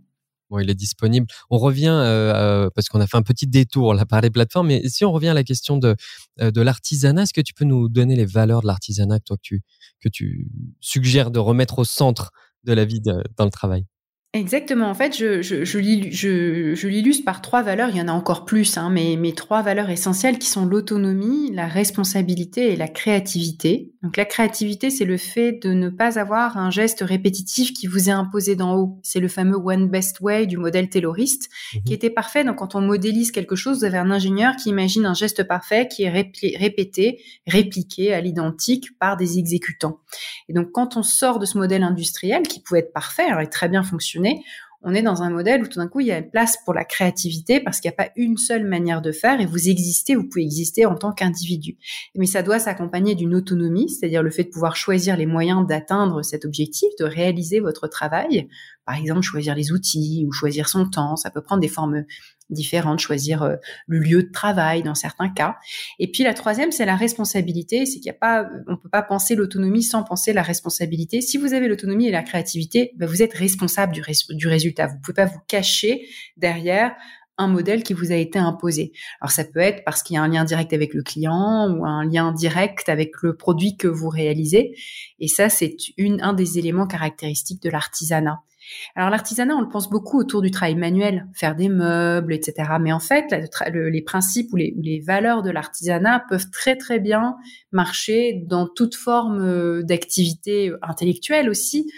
Bon, 0.49 0.59
il 0.59 0.69
est 0.69 0.75
disponible. 0.75 1.27
On 1.51 1.59
revient 1.59 1.89
euh, 1.89 2.33
euh, 2.33 2.69
parce 2.73 2.89
qu'on 2.89 2.99
a 2.99 3.05
fait 3.05 3.17
un 3.17 3.21
petit 3.21 3.45
détour 3.45 3.93
là 3.93 4.05
par 4.05 4.21
les 4.21 4.31
plateformes, 4.31 4.67
mais 4.67 4.87
si 4.89 5.05
on 5.05 5.11
revient 5.11 5.27
à 5.27 5.35
la 5.35 5.43
question 5.43 5.77
de 5.77 5.95
euh, 6.41 6.51
l'artisanat, 6.55 7.23
est-ce 7.23 7.33
que 7.33 7.41
tu 7.41 7.53
peux 7.53 7.65
nous 7.65 7.87
donner 7.87 8.15
les 8.15 8.25
valeurs 8.25 8.61
de 8.61 8.67
l'artisanat 8.67 9.19
que 9.19 10.09
tu 10.09 10.47
suggères 10.79 11.29
de 11.29 11.39
remettre 11.39 11.79
au 11.79 11.83
centre 11.83 12.31
de 12.63 12.73
la 12.73 12.85
vie 12.85 12.99
dans 13.01 13.45
le 13.45 13.51
travail? 13.51 13.85
Exactement. 14.33 14.87
En 14.87 14.93
fait, 14.93 15.17
je, 15.17 15.41
je, 15.41 15.65
je, 15.65 16.75
je, 16.75 16.87
l'illustre 16.87 17.25
par 17.25 17.41
trois 17.41 17.63
valeurs. 17.63 17.89
Il 17.89 17.97
y 17.97 18.01
en 18.01 18.07
a 18.07 18.11
encore 18.11 18.45
plus, 18.45 18.77
hein, 18.77 18.91
mais 18.91 19.15
mes 19.15 19.33
trois 19.33 19.63
valeurs 19.63 19.89
essentielles 19.89 20.37
qui 20.37 20.47
sont 20.47 20.67
l'autonomie, 20.67 21.51
la 21.51 21.65
responsabilité 21.65 22.71
et 22.71 22.75
la 22.75 22.87
créativité. 22.87 23.91
Donc, 24.03 24.17
la 24.17 24.25
créativité, 24.25 24.91
c'est 24.91 25.05
le 25.05 25.17
fait 25.17 25.53
de 25.53 25.73
ne 25.73 25.89
pas 25.89 26.19
avoir 26.19 26.59
un 26.59 26.69
geste 26.69 27.01
répétitif 27.01 27.73
qui 27.73 27.87
vous 27.87 28.07
est 28.07 28.11
imposé 28.11 28.55
d'en 28.55 28.75
haut. 28.75 28.99
C'est 29.01 29.19
le 29.19 29.29
fameux 29.29 29.57
one 29.57 29.89
best 29.89 30.21
way 30.21 30.45
du 30.45 30.57
modèle 30.57 30.89
tayloriste, 30.89 31.49
mhm. 31.73 31.83
qui 31.85 31.93
était 31.95 32.11
parfait. 32.11 32.43
Donc, 32.43 32.57
quand 32.57 32.75
on 32.75 32.81
modélise 32.81 33.31
quelque 33.31 33.55
chose, 33.55 33.79
vous 33.79 33.85
avez 33.85 33.97
un 33.97 34.11
ingénieur 34.11 34.55
qui 34.57 34.69
imagine 34.69 35.07
un 35.07 35.15
geste 35.15 35.43
parfait 35.43 35.87
qui 35.87 36.03
est 36.03 36.11
répété, 36.11 37.19
répliqué 37.47 38.13
à 38.13 38.21
l'identique 38.21 38.89
par 38.99 39.17
des 39.17 39.39
exécutants. 39.39 40.01
Et 40.49 40.53
donc, 40.53 40.71
quand 40.71 40.97
on 40.97 41.03
sort 41.03 41.39
de 41.39 41.47
ce 41.47 41.57
modèle 41.57 41.81
industriel 41.81 42.43
qui 42.43 42.61
pouvait 42.61 42.81
être 42.81 42.93
parfait 42.93 43.25
et 43.41 43.49
très 43.49 43.69
bien 43.69 43.81
fonctionner, 43.81 44.18
on 44.81 44.93
est 44.93 45.01
dans 45.01 45.23
un 45.23 45.29
modèle 45.29 45.63
où 45.63 45.67
tout 45.67 45.79
d'un 45.79 45.87
coup, 45.87 45.99
il 45.99 46.07
y 46.07 46.11
a 46.11 46.17
une 46.17 46.29
place 46.29 46.57
pour 46.63 46.73
la 46.73 46.85
créativité 46.85 47.59
parce 47.59 47.81
qu'il 47.81 47.89
n'y 47.89 47.95
a 47.95 48.05
pas 48.05 48.11
une 48.15 48.37
seule 48.37 48.65
manière 48.65 49.01
de 49.01 49.11
faire 49.11 49.41
et 49.41 49.45
vous 49.45 49.67
existez, 49.67 50.15
vous 50.15 50.23
pouvez 50.23 50.43
exister 50.43 50.85
en 50.85 50.95
tant 50.95 51.11
qu'individu. 51.11 51.77
Mais 52.15 52.25
ça 52.25 52.43
doit 52.43 52.59
s'accompagner 52.59 53.15
d'une 53.15 53.35
autonomie, 53.35 53.89
c'est-à-dire 53.89 54.23
le 54.23 54.31
fait 54.31 54.45
de 54.45 54.49
pouvoir 54.49 54.77
choisir 54.77 55.17
les 55.17 55.25
moyens 55.25 55.67
d'atteindre 55.67 56.23
cet 56.23 56.45
objectif, 56.45 56.89
de 56.97 57.03
réaliser 57.03 57.59
votre 57.59 57.87
travail. 57.87 58.47
Par 58.85 58.95
exemple, 58.95 59.21
choisir 59.21 59.53
les 59.53 59.73
outils 59.73 60.25
ou 60.27 60.31
choisir 60.31 60.69
son 60.69 60.89
temps. 60.89 61.17
Ça 61.17 61.29
peut 61.29 61.41
prendre 61.41 61.61
des 61.61 61.67
formes 61.67 62.05
différentes, 62.49 62.99
choisir 62.99 63.43
euh, 63.43 63.55
le 63.87 63.99
lieu 63.99 64.23
de 64.23 64.31
travail 64.31 64.83
dans 64.83 64.95
certains 64.95 65.29
cas. 65.29 65.57
Et 65.99 66.11
puis 66.11 66.23
la 66.23 66.33
troisième, 66.33 66.71
c'est 66.71 66.85
la 66.85 66.95
responsabilité. 66.95 67.85
C'est 67.85 67.99
qu'il 67.99 68.03
n'y 68.03 68.09
a 68.09 68.19
pas, 68.19 68.49
on 68.67 68.77
peut 68.77 68.89
pas 68.89 69.03
penser 69.03 69.35
l'autonomie 69.35 69.83
sans 69.83 70.03
penser 70.03 70.33
la 70.33 70.41
responsabilité. 70.41 71.21
Si 71.21 71.37
vous 71.37 71.53
avez 71.53 71.67
l'autonomie 71.67 72.07
et 72.07 72.11
la 72.11 72.23
créativité, 72.23 72.93
ben 72.97 73.07
vous 73.07 73.21
êtes 73.21 73.33
responsable 73.33 73.93
du, 73.93 74.01
du 74.29 74.47
résultat. 74.47 74.87
Vous 74.87 74.99
pouvez 75.03 75.15
pas 75.15 75.25
vous 75.25 75.39
cacher 75.47 76.07
derrière 76.37 76.95
un 77.39 77.47
modèle 77.47 77.83
qui 77.83 77.93
vous 77.93 78.11
a 78.11 78.15
été 78.15 78.37
imposé. 78.37 78.91
Alors 79.21 79.31
ça 79.31 79.45
peut 79.45 79.59
être 79.59 79.83
parce 79.85 80.03
qu'il 80.03 80.15
y 80.15 80.17
a 80.17 80.21
un 80.21 80.27
lien 80.27 80.43
direct 80.43 80.73
avec 80.73 80.93
le 80.93 81.01
client 81.01 81.69
ou 81.71 81.85
un 81.85 82.05
lien 82.05 82.33
direct 82.33 82.89
avec 82.89 83.11
le 83.23 83.35
produit 83.35 83.77
que 83.77 83.87
vous 83.87 84.09
réalisez. 84.09 84.75
Et 85.19 85.27
ça, 85.29 85.47
c'est 85.49 85.75
un 85.97 86.33
des 86.33 86.59
éléments 86.59 86.85
caractéristiques 86.85 87.63
de 87.63 87.69
l'artisanat. 87.69 88.41
Alors 88.95 89.09
l'artisanat, 89.09 89.55
on 89.55 89.61
le 89.61 89.69
pense 89.69 89.89
beaucoup 89.89 90.19
autour 90.19 90.41
du 90.41 90.51
travail 90.51 90.75
manuel, 90.75 91.27
faire 91.33 91.55
des 91.55 91.69
meubles, 91.69 92.33
etc. 92.33 92.69
Mais 92.79 92.91
en 92.91 92.99
fait, 92.99 93.25
les 93.73 94.01
principes 94.01 94.51
ou 94.53 94.55
les, 94.55 95.03
valeurs 95.05 95.41
de 95.41 95.49
l'artisanat 95.49 96.23
peuvent 96.29 96.49
très 96.51 96.75
très 96.75 96.99
bien 96.99 97.35
marcher 97.71 98.43
dans 98.47 98.67
toute 98.67 98.95
forme 98.95 99.41
euh, 99.41 99.83
d'activité 99.83 100.71
intellectuelle 100.81 101.49
aussi 101.49 101.89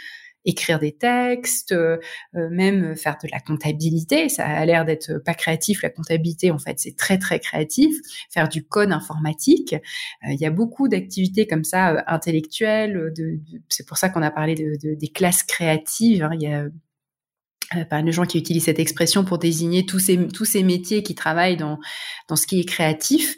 écrire 0.45 0.79
des 0.79 0.91
textes, 0.91 1.71
euh, 1.71 1.97
euh, 2.35 2.49
même 2.49 2.95
faire 2.95 3.17
de 3.21 3.27
la 3.31 3.39
comptabilité. 3.39 4.29
Ça 4.29 4.45
a 4.45 4.65
l'air 4.65 4.85
d'être 4.85 5.19
pas 5.19 5.33
créatif, 5.33 5.83
la 5.83 5.89
comptabilité, 5.89 6.51
en 6.51 6.59
fait, 6.59 6.79
c'est 6.79 6.95
très, 6.95 7.17
très 7.17 7.39
créatif. 7.39 7.95
Faire 8.29 8.49
du 8.49 8.63
code 8.63 8.91
informatique. 8.91 9.73
Euh, 9.73 10.31
il 10.31 10.39
y 10.39 10.45
a 10.45 10.51
beaucoup 10.51 10.87
d'activités 10.87 11.47
comme 11.47 11.63
ça, 11.63 12.03
intellectuelles. 12.07 13.11
De, 13.15 13.39
c'est 13.69 13.87
pour 13.87 13.97
ça 13.97 14.09
qu'on 14.09 14.21
a 14.21 14.31
parlé 14.31 14.55
de, 14.55 14.95
des 14.95 15.07
classes 15.07 15.43
créatives. 15.43 16.23
Hein. 16.23 16.31
Il 16.33 16.41
y 16.41 16.47
a 16.47 16.65
euh, 17.75 17.85
pas 17.85 18.01
de 18.01 18.11
gens 18.11 18.25
qui 18.25 18.37
utilisent 18.37 18.65
cette 18.65 18.79
expression 18.79 19.23
pour 19.23 19.37
désigner 19.37 19.85
tous 19.85 19.99
ces, 19.99 20.27
tous 20.27 20.45
ces 20.45 20.63
métiers 20.63 21.03
qui 21.03 21.15
travaillent 21.15 21.57
dans, 21.57 21.79
dans 22.27 22.35
ce 22.35 22.47
qui 22.47 22.59
est 22.59 22.65
créatif, 22.65 23.35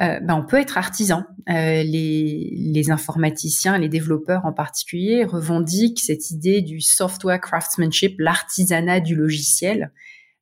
euh, 0.00 0.20
ben 0.20 0.34
on 0.34 0.44
peut 0.44 0.58
être 0.58 0.78
artisan. 0.78 1.24
Euh, 1.48 1.82
les, 1.82 2.52
les 2.56 2.90
informaticiens, 2.90 3.78
les 3.78 3.88
développeurs 3.88 4.44
en 4.44 4.52
particulier, 4.52 5.24
revendiquent 5.24 6.00
cette 6.00 6.30
idée 6.30 6.62
du 6.62 6.80
software 6.80 7.40
craftsmanship, 7.40 8.16
l'artisanat 8.18 9.00
du 9.00 9.14
logiciel, 9.14 9.92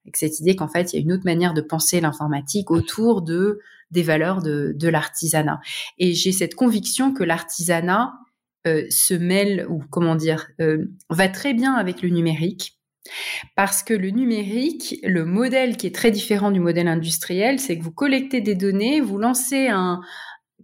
avec 0.05 0.17
cette 0.17 0.41
idée 0.41 0.57
qu'en 0.57 0.69
fait, 0.69 0.93
il 0.93 0.97
y 0.97 0.99
a 0.99 1.03
une 1.03 1.13
autre 1.13 1.25
manière 1.25 1.55
de 1.55 1.61
penser 1.61 2.01
l'informatique 2.01 2.71
autour 2.71 3.23
de 3.23 3.61
des 3.91 4.03
valeurs 4.03 4.43
de, 4.43 4.75
de 4.77 4.89
l'artisanat. 4.89 5.61
Et 5.99 6.13
j'ai 6.13 6.33
cette 6.33 6.55
conviction 6.55 7.15
que 7.15 7.25
l'artisanat 7.25 8.13
euh, 8.67 8.85
se 8.91 9.15
mêle, 9.15 9.67
ou 9.69 9.83
comment 9.91 10.15
dire, 10.15 10.49
euh, 10.61 10.87
va 11.11 11.29
très 11.29 11.55
bien 11.55 11.75
avec 11.75 12.03
le 12.03 12.11
numérique 12.11 12.78
parce 13.57 13.83
que 13.83 13.95
le 13.95 14.11
numérique, 14.11 14.97
le 15.03 15.25
modèle 15.25 15.77
qui 15.77 15.87
est 15.87 15.95
très 15.95 16.11
différent 16.11 16.51
du 16.51 16.61
modèle 16.61 16.89
industriel, 16.89 17.59
c'est 17.59 17.79
que 17.79 17.83
vous 17.83 17.93
collectez 17.93 18.41
des 18.41 18.55
données, 18.55 19.01
vous 19.01 19.19
lancez 19.19 19.71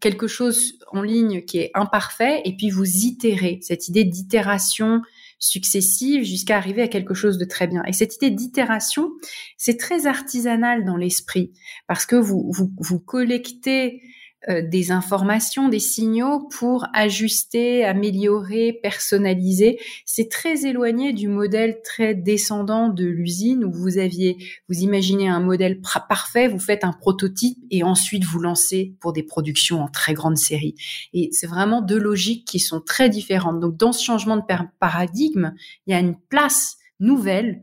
quelque 0.01 0.27
chose 0.27 0.79
en 0.93 1.03
ligne 1.03 1.45
qui 1.45 1.59
est 1.59 1.71
imparfait 1.75 2.43
et 2.45 2.57
puis 2.57 2.71
vous 2.71 2.85
itérez. 2.85 3.59
Cette 3.63 3.89
idée 3.89 4.05
d'itération 4.05 5.01
successive 5.39 6.25
jusqu'à 6.25 6.57
arriver 6.57 6.83
à 6.83 6.89
quelque 6.89 7.15
chose 7.15 7.39
de 7.39 7.45
très 7.45 7.67
bien. 7.67 7.83
Et 7.87 7.93
cette 7.93 8.17
idée 8.17 8.31
d'itération, 8.31 9.11
c'est 9.57 9.79
très 9.79 10.07
artisanal 10.07 10.85
dans 10.85 10.97
l'esprit 10.97 11.53
parce 11.87 12.07
que 12.07 12.17
vous, 12.17 12.51
vous 12.79 12.99
collectez 13.01 14.03
euh, 14.49 14.61
des 14.63 14.93
informations, 14.93 15.69
des 15.69 15.79
signaux 15.79 16.49
pour 16.59 16.87
ajuster, 16.93 17.85
améliorer, 17.85 18.79
personnaliser. 18.83 19.79
C'est 20.05 20.29
très 20.29 20.67
éloigné 20.67 21.13
du 21.13 21.29
modèle 21.29 21.81
très 21.83 22.15
descendant 22.15 22.89
de 22.89 23.07
l'usine 23.07 23.65
où 23.65 23.73
vous 23.73 23.97
aviez, 23.97 24.37
vous 24.69 24.81
imaginez 24.81 25.29
un 25.29 25.41
modèle 25.41 25.81
parfait, 26.09 26.49
vous 26.49 26.59
faites 26.59 26.85
un 26.85 26.93
prototype 26.93 27.59
et 27.71 27.85
ensuite 27.85 28.25
vous 28.25 28.39
lancez 28.39 28.95
pour 29.01 29.15
des 29.15 29.23
productions 29.23 29.83
en 29.83 29.89
très 29.89 30.13
grande 30.13 30.37
série. 30.37 30.75
Et 31.15 31.31
c'est 31.33 31.47
vraiment 31.47 31.81
deux 31.81 31.99
logiques 31.99 32.47
qui 32.47 32.59
sont 32.59 32.81
très 32.81 33.09
différentes. 33.09 33.61
Donc 33.61 33.77
dans 33.79 33.93
ce 33.93 34.05
changement 34.05 34.37
de 34.37 34.43
paradigme, 34.79 35.55
il 35.87 35.93
y 35.93 35.95
a 35.95 36.01
une 36.01 36.17
place 36.29 36.77
nouvelle 37.01 37.63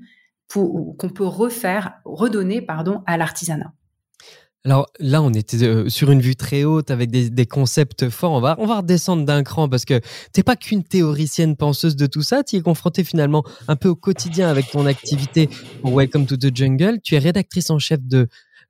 qu'on 0.53 1.09
peut 1.13 1.25
refaire, 1.25 2.01
redonner, 2.05 2.61
pardon, 2.61 3.03
à 3.05 3.17
l'artisanat. 3.17 3.73
Alors 4.63 4.87
là, 4.99 5.23
on 5.23 5.33
était 5.33 5.63
euh, 5.63 5.89
sur 5.89 6.11
une 6.11 6.21
vue 6.21 6.35
très 6.35 6.65
haute 6.65 6.91
avec 6.91 7.09
des, 7.09 7.45
concepts 7.47 8.09
forts. 8.09 8.33
On 8.33 8.41
va, 8.41 8.55
on 8.59 8.67
va 8.67 8.77
redescendre 8.77 9.25
d'un 9.25 9.41
cran 9.41 9.67
parce 9.67 9.85
que 9.85 9.99
t'es 10.33 10.43
pas 10.43 10.55
qu'une 10.55 10.83
théoricienne 10.83 11.55
penseuse 11.55 11.95
de 11.95 12.05
tout 12.05 12.21
ça. 12.21 12.43
Tu 12.43 12.57
es 12.57 12.61
confrontée 12.61 13.03
finalement 13.03 13.43
un 13.67 13.75
peu 13.75 13.89
au 13.89 13.95
quotidien 13.95 14.49
avec 14.49 14.69
ton 14.69 14.85
activité 14.85 15.49
pour 15.81 15.95
Welcome 15.97 16.27
to 16.27 16.37
the 16.37 16.55
Jungle. 16.55 16.99
Tu 17.01 17.15
es 17.15 17.17
rédactrice 17.17 17.71
en 17.71 17.79
chef 17.79 18.01
de 18.03 18.27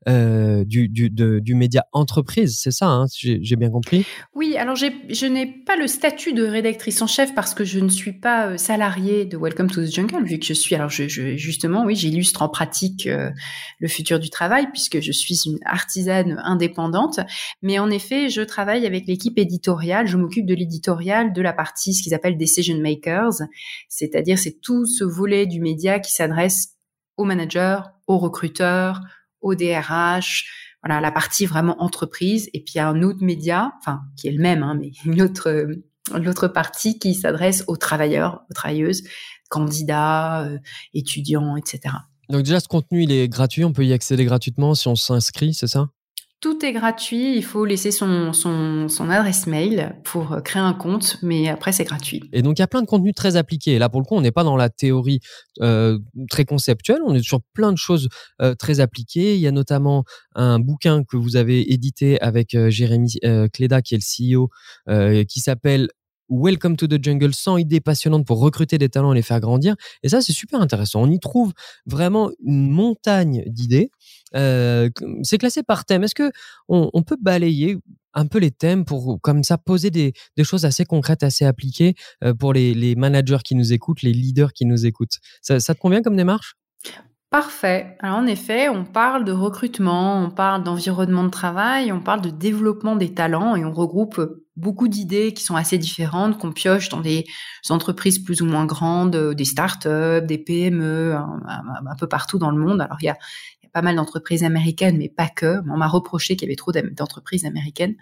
euh, 0.10 0.64
du, 0.66 0.90
du, 0.90 1.10
du 1.10 1.56
média 1.56 1.86
entreprise, 1.92 2.58
c'est 2.60 2.72
ça, 2.72 2.88
hein, 2.88 3.06
j'ai 3.12 3.56
bien 3.56 3.70
compris? 3.70 4.06
Oui, 4.34 4.58
alors 4.58 4.76
je 4.76 5.26
n'ai 5.28 5.46
pas 5.46 5.76
le 5.76 5.86
statut 5.86 6.34
de 6.34 6.44
rédactrice 6.44 7.02
en 7.02 7.08
chef 7.08 7.36
parce 7.36 7.54
que 7.54 7.64
je 7.64 7.80
ne 7.80 7.90
suis 7.90 8.14
pas 8.14 8.48
euh, 8.48 8.58
salariée 8.58 9.26
de 9.26 9.38
Welcome 9.38 9.70
to 9.70 9.86
the 9.86 9.92
Jungle, 9.92 10.24
vu 10.24 10.40
que 10.40 10.46
je 10.46 10.54
suis, 10.54 10.74
alors 10.74 10.90
je, 10.90 11.08
justement, 11.38 11.86
oui, 11.86 11.96
j'illustre 11.96 12.42
en 12.42 12.50
pratique 12.50 13.06
euh, 13.06 13.30
le 13.80 13.88
futur 13.88 14.20
du 14.20 14.32
travail 14.32 14.68
puisque 14.72 15.00
je 15.00 15.12
suis 15.12 15.40
une 15.46 15.60
artisane 15.66 16.42
indépendante, 16.44 17.20
mais 17.62 17.78
en 17.78 17.92
effet, 17.92 18.30
je 18.30 18.42
travaille 18.42 18.88
avec 18.88 19.06
l'équipe 19.06 19.38
éditoriale, 19.38 20.08
je 20.08 20.18
m'occupe 20.18 20.48
de 20.48 20.56
l'éditorial 20.56 21.32
de 21.32 21.42
la 21.42 21.54
partie, 21.54 21.94
ce 21.94 22.02
qu'ils 22.02 22.16
appellent 22.16 22.38
Decision 22.38 22.80
Makers, 22.80 23.44
c'est-à-dire 23.88 24.40
c'est 24.40 24.60
tout 24.62 24.86
ce 24.86 25.04
volet 25.04 25.46
du 25.46 25.62
média 25.62 26.00
qui 26.00 26.12
s'adresse 26.12 26.70
aux 27.18 27.26
managers, 27.26 27.82
aux 28.08 28.18
recruteurs, 28.18 29.02
au 29.42 29.56
DRH, 29.56 30.46
voilà 30.84 31.02
la 31.02 31.12
partie 31.12 31.46
vraiment 31.46 31.82
entreprise. 31.82 32.50
Et 32.54 32.62
puis 32.62 32.74
il 32.76 32.78
y 32.78 32.82
a 32.82 32.88
un 32.88 33.02
autre 33.04 33.24
média, 33.24 33.74
enfin 33.80 34.02
qui 34.18 34.28
est 34.28 34.32
le 34.32 34.42
même, 34.42 34.64
hein, 34.64 34.78
mais 34.80 34.92
une 35.06 35.22
autre 35.22 35.68
l'autre 36.18 36.48
partie 36.48 37.00
qui 37.00 37.14
s'adresse 37.14 37.64
aux 37.68 37.78
travailleurs, 37.78 38.44
aux 38.50 38.54
travailleuses, 38.54 39.04
candidats, 39.50 40.44
euh, 40.44 40.58
étudiants, 40.94 41.56
etc. 41.56 41.96
Donc 42.30 42.44
déjà 42.44 42.60
ce 42.60 42.68
contenu 42.68 43.04
il 43.04 43.12
est 43.12 43.28
gratuit, 43.28 43.64
on 43.64 43.74
peut 43.74 43.86
y 43.86 43.94
accéder 43.94 44.26
gratuitement 44.26 44.74
si 44.74 44.88
on 44.88 44.96
s'inscrit, 44.96 45.54
c'est 45.54 45.68
ça? 45.68 45.90
Tout 46.42 46.66
est 46.66 46.74
gratuit, 46.74 47.36
il 47.38 47.44
faut 47.44 47.66
laisser 47.66 47.92
son, 47.92 48.32
adresse 49.00 49.46
mail 49.46 49.96
pour 50.04 50.34
euh, 50.34 50.42
créer 50.42 50.62
un 50.62 50.74
compte, 50.74 51.20
mais 51.22 51.48
après 51.48 51.72
c'est 51.72 51.84
gratuit. 51.84 52.24
Et 52.34 52.42
donc 52.42 52.58
il 52.58 52.62
y 52.62 52.64
a 52.64 52.68
plein 52.68 52.82
de 52.82 52.88
contenus 52.88 53.14
très 53.14 53.36
appliqués. 53.36 53.78
Là 53.78 53.90
pour 53.90 54.02
le 54.02 54.06
coup, 54.06 54.16
on 54.16 54.22
n'est 54.22 54.32
pas 54.32 54.44
dans 54.44 54.58
la 54.58 54.70
théorie 54.70 55.20
euh, 55.62 56.00
très 56.30 56.44
conceptuelle, 56.44 57.02
on 57.06 57.14
est 57.14 57.22
sur 57.22 57.42
plein 57.54 57.72
de 57.72 57.78
choses 57.78 58.10
euh, 58.42 58.56
très 58.56 58.80
appliquées. 58.80 59.36
Il 59.36 59.42
y 59.42 59.48
a 59.48 59.52
notamment 59.52 60.04
un 60.34 60.60
bouquin 60.60 61.04
que 61.04 61.16
vous 61.16 61.36
avez 61.36 61.72
édité 61.72 62.20
avec 62.22 62.58
Jérémy 62.70 63.20
Cléda, 63.54 63.82
qui 63.82 63.96
est 63.96 64.00
le 64.00 64.40
CEO, 64.40 64.50
qui 65.26 65.40
s'appelle 65.40 65.90
Welcome 66.34 66.78
to 66.78 66.88
the 66.88 66.98
Jungle, 67.04 67.34
100 67.34 67.58
idées 67.58 67.82
passionnantes 67.82 68.26
pour 68.26 68.40
recruter 68.40 68.78
des 68.78 68.88
talents 68.88 69.12
et 69.12 69.16
les 69.16 69.22
faire 69.22 69.42
grandir. 69.42 69.76
Et 70.02 70.08
ça, 70.08 70.22
c'est 70.22 70.32
super 70.32 70.62
intéressant. 70.62 71.02
On 71.02 71.12
y 71.12 71.20
trouve 71.20 71.52
vraiment 71.86 72.32
une 72.42 72.70
montagne 72.70 73.44
d'idées. 73.48 73.92
Euh, 74.34 74.90
c'est 75.24 75.38
classé 75.38 75.62
par 75.62 75.84
thème. 75.84 76.06
Est-ce 76.06 76.16
que 76.16 76.32
on, 76.70 77.04
peut 77.04 77.18
balayer 77.20 77.80
un 78.14 78.28
peu 78.28 78.40
les 78.40 78.52
thèmes 78.52 78.86
pour 78.86 79.20
comme 79.20 79.44
ça 79.44 79.58
poser 79.58 79.92
des, 79.92 80.14
choses 80.42 80.64
assez 80.64 80.86
concrètes, 80.86 81.22
assez 81.22 81.44
appliquées 81.44 81.96
euh, 82.24 82.34
pour 82.34 82.54
les, 82.54 82.96
managers 82.96 83.40
qui 83.44 83.56
nous 83.56 83.74
écoutent, 83.74 84.02
les 84.02 84.14
leaders 84.14 84.54
qui 84.54 84.66
nous 84.66 84.86
écoutent? 84.86 85.18
Ça, 85.42 85.60
ça 85.60 85.76
te 85.76 85.82
convient 85.82 86.02
comme 86.02 86.16
démarche? 86.16 86.56
Parfait. 87.32 87.96
Alors 88.00 88.18
en 88.18 88.28
effet, 88.28 88.68
on 88.68 88.84
parle 88.84 89.24
de 89.24 89.32
recrutement, 89.32 90.22
on 90.22 90.30
parle 90.30 90.66
d'environnement 90.66 91.24
de 91.24 91.30
travail, 91.30 91.94
on 91.94 92.02
parle 92.02 92.20
de 92.20 92.30
développement 92.30 92.98
des 92.98 93.14
talents 93.14 93.56
et 93.56 93.64
on 93.64 93.72
regroupe 93.72 94.20
beaucoup 94.58 94.90
d'idées 94.90 95.34
qui 95.34 95.42
sont 95.42 95.56
assez 95.56 95.78
différentes, 95.78 96.38
qu'on 96.38 96.52
pioche 96.52 96.90
dans 96.90 97.00
des 97.00 97.24
entreprises 97.70 98.20
plus 98.20 98.42
ou 98.42 98.46
moins 98.46 98.66
grandes, 98.66 99.16
euh, 99.16 99.34
des 99.34 99.46
startups, 99.46 100.26
des 100.26 100.38
PME, 100.40 101.16
un, 101.16 101.96
peu 101.98 102.06
partout 102.06 102.38
dans 102.38 102.52
le 102.52 102.58
monde. 102.58 102.82
Alors 102.82 102.98
il 103.02 103.06
y 103.06 103.10
a, 103.10 103.18
pas 103.74 103.82
mal 103.82 103.96
d'entreprises 103.96 104.44
américaines, 104.44 104.98
mais 104.98 105.08
pas 105.08 105.30
que. 105.30 105.62
On 105.72 105.78
m'a 105.78 105.88
reproché 105.88 106.36
qu'il 106.36 106.50
y 106.50 106.50
avait 106.50 106.58
trop 106.58 106.74
d'entreprises 106.74 107.46
américaines. 107.46 107.96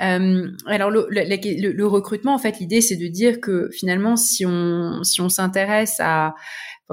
Euh, 0.00 0.50
alors 0.66 0.90
le, 0.90 1.06
le, 1.10 1.86
recrutement, 1.86 2.34
en 2.34 2.38
fait, 2.38 2.58
l'idée 2.58 2.80
c'est 2.80 2.96
de 2.96 3.08
dire 3.08 3.42
que 3.42 3.68
finalement, 3.70 4.16
si 4.16 4.46
on 4.46 5.04
si 5.04 5.20
on 5.20 5.28
s'intéresse 5.28 6.00
à, 6.00 6.34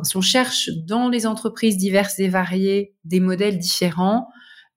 si 0.04 0.18
on 0.18 0.22
cherche 0.22 0.70
dans 0.86 1.10
les 1.10 1.26
entreprises 1.26 1.78
diverses 1.78 2.20
et 2.20 2.28
variées 2.28 2.96
des 3.04 3.20
modèles 3.20 3.58
différents, 3.58 4.28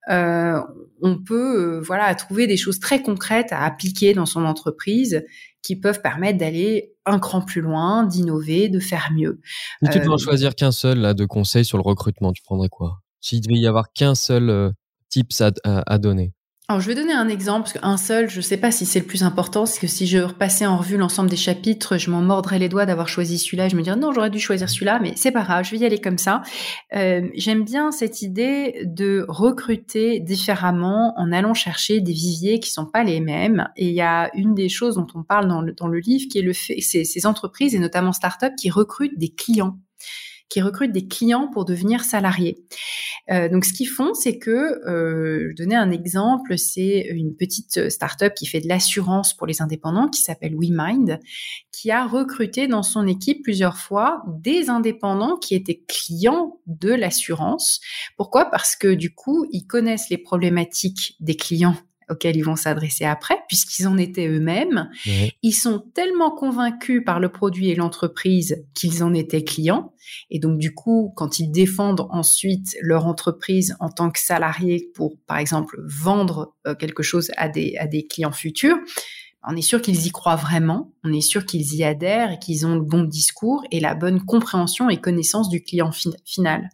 on 0.08 1.18
peut 1.24 1.80
voilà 1.80 2.14
trouver 2.14 2.46
des 2.46 2.56
choses 2.56 2.80
très 2.80 3.02
concrètes 3.02 3.52
à 3.52 3.64
appliquer 3.64 4.14
dans 4.14 4.26
son 4.26 4.44
entreprise 4.44 5.22
qui 5.62 5.76
peuvent 5.76 6.02
permettre 6.02 6.38
d'aller 6.38 6.92
un 7.06 7.18
cran 7.20 7.40
plus 7.40 7.60
loin, 7.60 8.04
d'innover, 8.04 8.68
de 8.68 8.80
faire 8.80 9.10
mieux. 9.12 9.40
Si 9.82 9.90
tu 9.90 9.98
devais 9.98 10.08
en 10.08 10.18
choisir 10.18 10.54
qu'un 10.54 10.72
seul 10.72 10.98
là, 10.98 11.14
de 11.14 11.24
conseils 11.24 11.64
sur 11.64 11.78
le 11.78 11.82
recrutement, 11.82 12.32
tu 12.32 12.42
prendrais 12.42 12.68
quoi? 12.68 13.00
S'il 13.20 13.40
devait 13.40 13.58
y 13.58 13.66
avoir 13.66 13.92
qu'un 13.92 14.16
seul 14.16 14.72
tips 15.08 15.42
à 15.64 15.98
donner 15.98 16.34
alors, 16.72 16.80
je 16.80 16.88
vais 16.88 16.94
donner 16.94 17.12
un 17.12 17.28
exemple, 17.28 17.64
parce 17.64 17.74
qu'un 17.74 17.98
seul, 17.98 18.30
je 18.30 18.38
ne 18.38 18.40
sais 18.40 18.56
pas 18.56 18.70
si 18.70 18.86
c'est 18.86 19.00
le 19.00 19.04
plus 19.04 19.24
important, 19.24 19.60
parce 19.60 19.78
que 19.78 19.86
si 19.86 20.06
je 20.06 20.16
repassais 20.16 20.64
en 20.64 20.78
revue 20.78 20.96
l'ensemble 20.96 21.28
des 21.28 21.36
chapitres, 21.36 21.98
je 21.98 22.10
m'en 22.10 22.22
mordrais 22.22 22.58
les 22.58 22.70
doigts 22.70 22.86
d'avoir 22.86 23.08
choisi 23.08 23.38
celui-là. 23.38 23.68
Je 23.68 23.76
me 23.76 23.82
dirais, 23.82 23.96
non, 23.96 24.10
j'aurais 24.14 24.30
dû 24.30 24.40
choisir 24.40 24.70
celui-là, 24.70 24.98
mais 25.02 25.12
c'est 25.16 25.32
pas 25.32 25.42
grave, 25.42 25.66
je 25.66 25.72
vais 25.72 25.76
y 25.76 25.84
aller 25.84 25.98
comme 25.98 26.16
ça. 26.16 26.40
Euh, 26.94 27.28
J'aime 27.34 27.64
bien 27.64 27.92
cette 27.92 28.22
idée 28.22 28.84
de 28.86 29.26
recruter 29.28 30.18
différemment 30.18 31.12
en 31.18 31.30
allant 31.30 31.52
chercher 31.52 32.00
des 32.00 32.14
viviers 32.14 32.58
qui 32.58 32.70
sont 32.70 32.86
pas 32.86 33.04
les 33.04 33.20
mêmes. 33.20 33.68
Et 33.76 33.88
il 33.88 33.94
y 33.94 34.00
a 34.00 34.30
une 34.34 34.54
des 34.54 34.70
choses 34.70 34.94
dont 34.94 35.06
on 35.14 35.24
parle 35.24 35.48
dans 35.48 35.88
le, 35.88 35.98
livre, 35.98 36.24
qui 36.32 36.38
est 36.38 36.42
le 36.42 36.54
fait, 36.54 36.80
c'est 36.80 37.04
ces 37.04 37.26
entreprises, 37.26 37.74
et 37.74 37.80
notamment 37.80 38.14
start-up, 38.14 38.54
qui 38.58 38.70
recrutent 38.70 39.18
des 39.18 39.28
clients 39.28 39.76
qui 40.52 40.60
recrutent 40.60 40.92
des 40.92 41.08
clients 41.08 41.48
pour 41.48 41.64
devenir 41.64 42.04
salariés. 42.04 42.58
Euh, 43.30 43.48
donc, 43.48 43.64
ce 43.64 43.72
qu'ils 43.72 43.88
font, 43.88 44.12
c'est 44.12 44.38
que, 44.38 44.50
euh, 44.50 45.48
je 45.50 45.56
donner 45.56 45.76
un 45.76 45.90
exemple, 45.90 46.58
c'est 46.58 47.06
une 47.08 47.34
petite 47.34 47.88
start-up 47.88 48.34
qui 48.34 48.44
fait 48.44 48.60
de 48.60 48.68
l'assurance 48.68 49.34
pour 49.34 49.46
les 49.46 49.62
indépendants, 49.62 50.08
qui 50.08 50.20
s'appelle 50.20 50.54
WeMind, 50.54 51.20
qui 51.72 51.90
a 51.90 52.06
recruté 52.06 52.66
dans 52.66 52.82
son 52.82 53.06
équipe 53.06 53.42
plusieurs 53.42 53.78
fois 53.78 54.22
des 54.26 54.68
indépendants 54.68 55.38
qui 55.38 55.54
étaient 55.54 55.82
clients 55.88 56.60
de 56.66 56.92
l'assurance. 56.92 57.80
Pourquoi? 58.18 58.50
Parce 58.50 58.76
que 58.76 58.92
du 58.92 59.14
coup, 59.14 59.46
ils 59.52 59.66
connaissent 59.66 60.10
les 60.10 60.18
problématiques 60.18 61.16
des 61.20 61.34
clients 61.34 61.76
auxquels 62.12 62.36
ils 62.36 62.44
vont 62.44 62.56
s'adresser 62.56 63.04
après, 63.04 63.36
puisqu'ils 63.48 63.88
en 63.88 63.98
étaient 63.98 64.28
eux-mêmes. 64.28 64.90
Ils 65.42 65.52
sont 65.52 65.82
tellement 65.94 66.30
convaincus 66.30 67.02
par 67.04 67.20
le 67.20 67.30
produit 67.30 67.70
et 67.70 67.74
l'entreprise 67.74 68.64
qu'ils 68.74 69.02
en 69.02 69.14
étaient 69.14 69.44
clients. 69.44 69.92
Et 70.30 70.38
donc, 70.38 70.58
du 70.58 70.74
coup, 70.74 71.12
quand 71.16 71.38
ils 71.38 71.50
défendent 71.50 72.06
ensuite 72.10 72.76
leur 72.80 73.06
entreprise 73.06 73.76
en 73.80 73.88
tant 73.88 74.10
que 74.10 74.20
salariés 74.20 74.90
pour, 74.94 75.16
par 75.26 75.38
exemple, 75.38 75.80
vendre 75.84 76.54
euh, 76.66 76.74
quelque 76.74 77.02
chose 77.02 77.30
à 77.36 77.48
des, 77.48 77.76
à 77.78 77.86
des 77.86 78.06
clients 78.06 78.32
futurs, 78.32 78.78
on 79.44 79.56
est 79.56 79.62
sûr 79.62 79.82
qu'ils 79.82 80.06
y 80.06 80.10
croient 80.10 80.36
vraiment, 80.36 80.92
on 81.02 81.12
est 81.12 81.20
sûr 81.20 81.44
qu'ils 81.44 81.74
y 81.74 81.84
adhèrent 81.84 82.32
et 82.32 82.38
qu'ils 82.38 82.66
ont 82.66 82.74
le 82.74 82.82
bon 82.82 83.02
discours 83.02 83.64
et 83.70 83.80
la 83.80 83.94
bonne 83.94 84.24
compréhension 84.24 84.88
et 84.88 85.00
connaissance 85.00 85.48
du 85.48 85.62
client 85.62 85.90
final. 86.24 86.68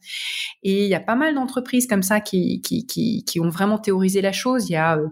Et 0.62 0.84
il 0.84 0.90
y 0.90 0.94
a 0.94 1.00
pas 1.00 1.14
mal 1.14 1.34
d'entreprises 1.34 1.86
comme 1.86 2.02
ça 2.02 2.20
qui, 2.20 2.60
qui, 2.60 2.84
qui, 2.86 3.40
ont 3.40 3.48
vraiment 3.48 3.78
théorisé 3.78 4.20
la 4.20 4.32
chose. 4.32 4.68
Il 4.68 4.72
y 4.72 4.76
a 4.76 4.98
euh, 4.98 5.08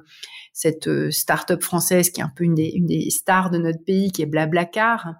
cette 0.52 0.88
euh, 0.88 1.10
start-up 1.10 1.62
française 1.62 2.10
qui 2.10 2.20
est 2.20 2.24
un 2.24 2.32
peu 2.34 2.44
une 2.44 2.54
des, 2.54 2.72
une 2.74 2.86
des 2.86 3.08
stars 3.10 3.50
de 3.50 3.58
notre 3.58 3.82
pays, 3.84 4.10
qui 4.12 4.22
est 4.22 4.26
Blablacar, 4.26 5.14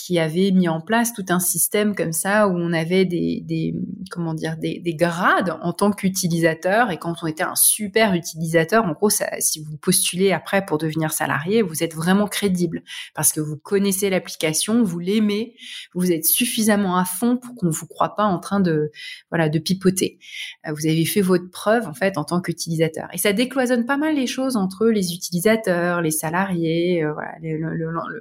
qui 0.00 0.18
avait 0.18 0.50
mis 0.52 0.68
en 0.68 0.80
place 0.80 1.12
tout 1.12 1.24
un 1.28 1.40
système 1.40 1.94
comme 1.94 2.12
ça 2.12 2.48
où 2.48 2.56
on 2.56 2.72
avait 2.72 3.04
des, 3.04 3.74
comment 4.10 4.34
dire 4.34 4.56
des, 4.56 4.78
des 4.78 4.94
grades 4.94 5.56
en 5.62 5.72
tant 5.72 5.90
qu'utilisateur. 5.90 6.90
Et 6.90 6.98
quand 6.98 7.14
on 7.22 7.26
était 7.26 7.42
un 7.42 7.54
super 7.56 8.14
utilisateur 8.14 8.84
en 8.84 8.92
gros 8.92 9.10
si 9.10 9.62
vous 9.62 9.76
postulez 9.76 10.32
après 10.32 10.64
pour 10.64 10.78
devenir 10.78 11.12
salarié 11.12 11.62
vous 11.62 11.82
êtes 11.82 11.94
vraiment 11.94 12.26
crédible 12.26 12.82
parce 13.14 13.32
que 13.32 13.40
vous 13.40 13.56
connaissez 13.56 14.10
l'application 14.10 14.82
vous 14.82 14.98
l'aimez 14.98 15.54
vous 15.94 16.12
êtes 16.12 16.24
suffisamment 16.24 16.96
à 16.96 17.04
fond 17.04 17.36
pour 17.36 17.54
qu'on 17.54 17.70
vous 17.70 17.86
croit 17.86 18.14
pas 18.14 18.24
en 18.24 18.38
train 18.38 18.60
de 18.60 18.90
voilà 19.30 19.48
de 19.48 19.58
pipoter. 19.58 20.18
Euh, 20.66 20.72
vous 20.72 20.86
avez 20.86 21.04
fait 21.04 21.20
votre 21.20 21.50
preuve 21.50 21.86
en 21.86 21.94
fait 21.94 22.18
en 22.18 22.24
tant 22.24 22.40
qu'utilisateur. 22.40 23.08
Et 23.12 23.18
ça 23.18 23.32
décloisonne 23.32 23.86
pas 23.86 23.96
mal 23.96 24.14
les 24.14 24.26
choses 24.26 24.56
entre 24.56 24.86
les 24.86 25.12
utilisateurs 25.12 26.02
les 26.02 26.10
salariés 26.10 27.02
euh, 27.02 27.12
voilà 27.12 27.32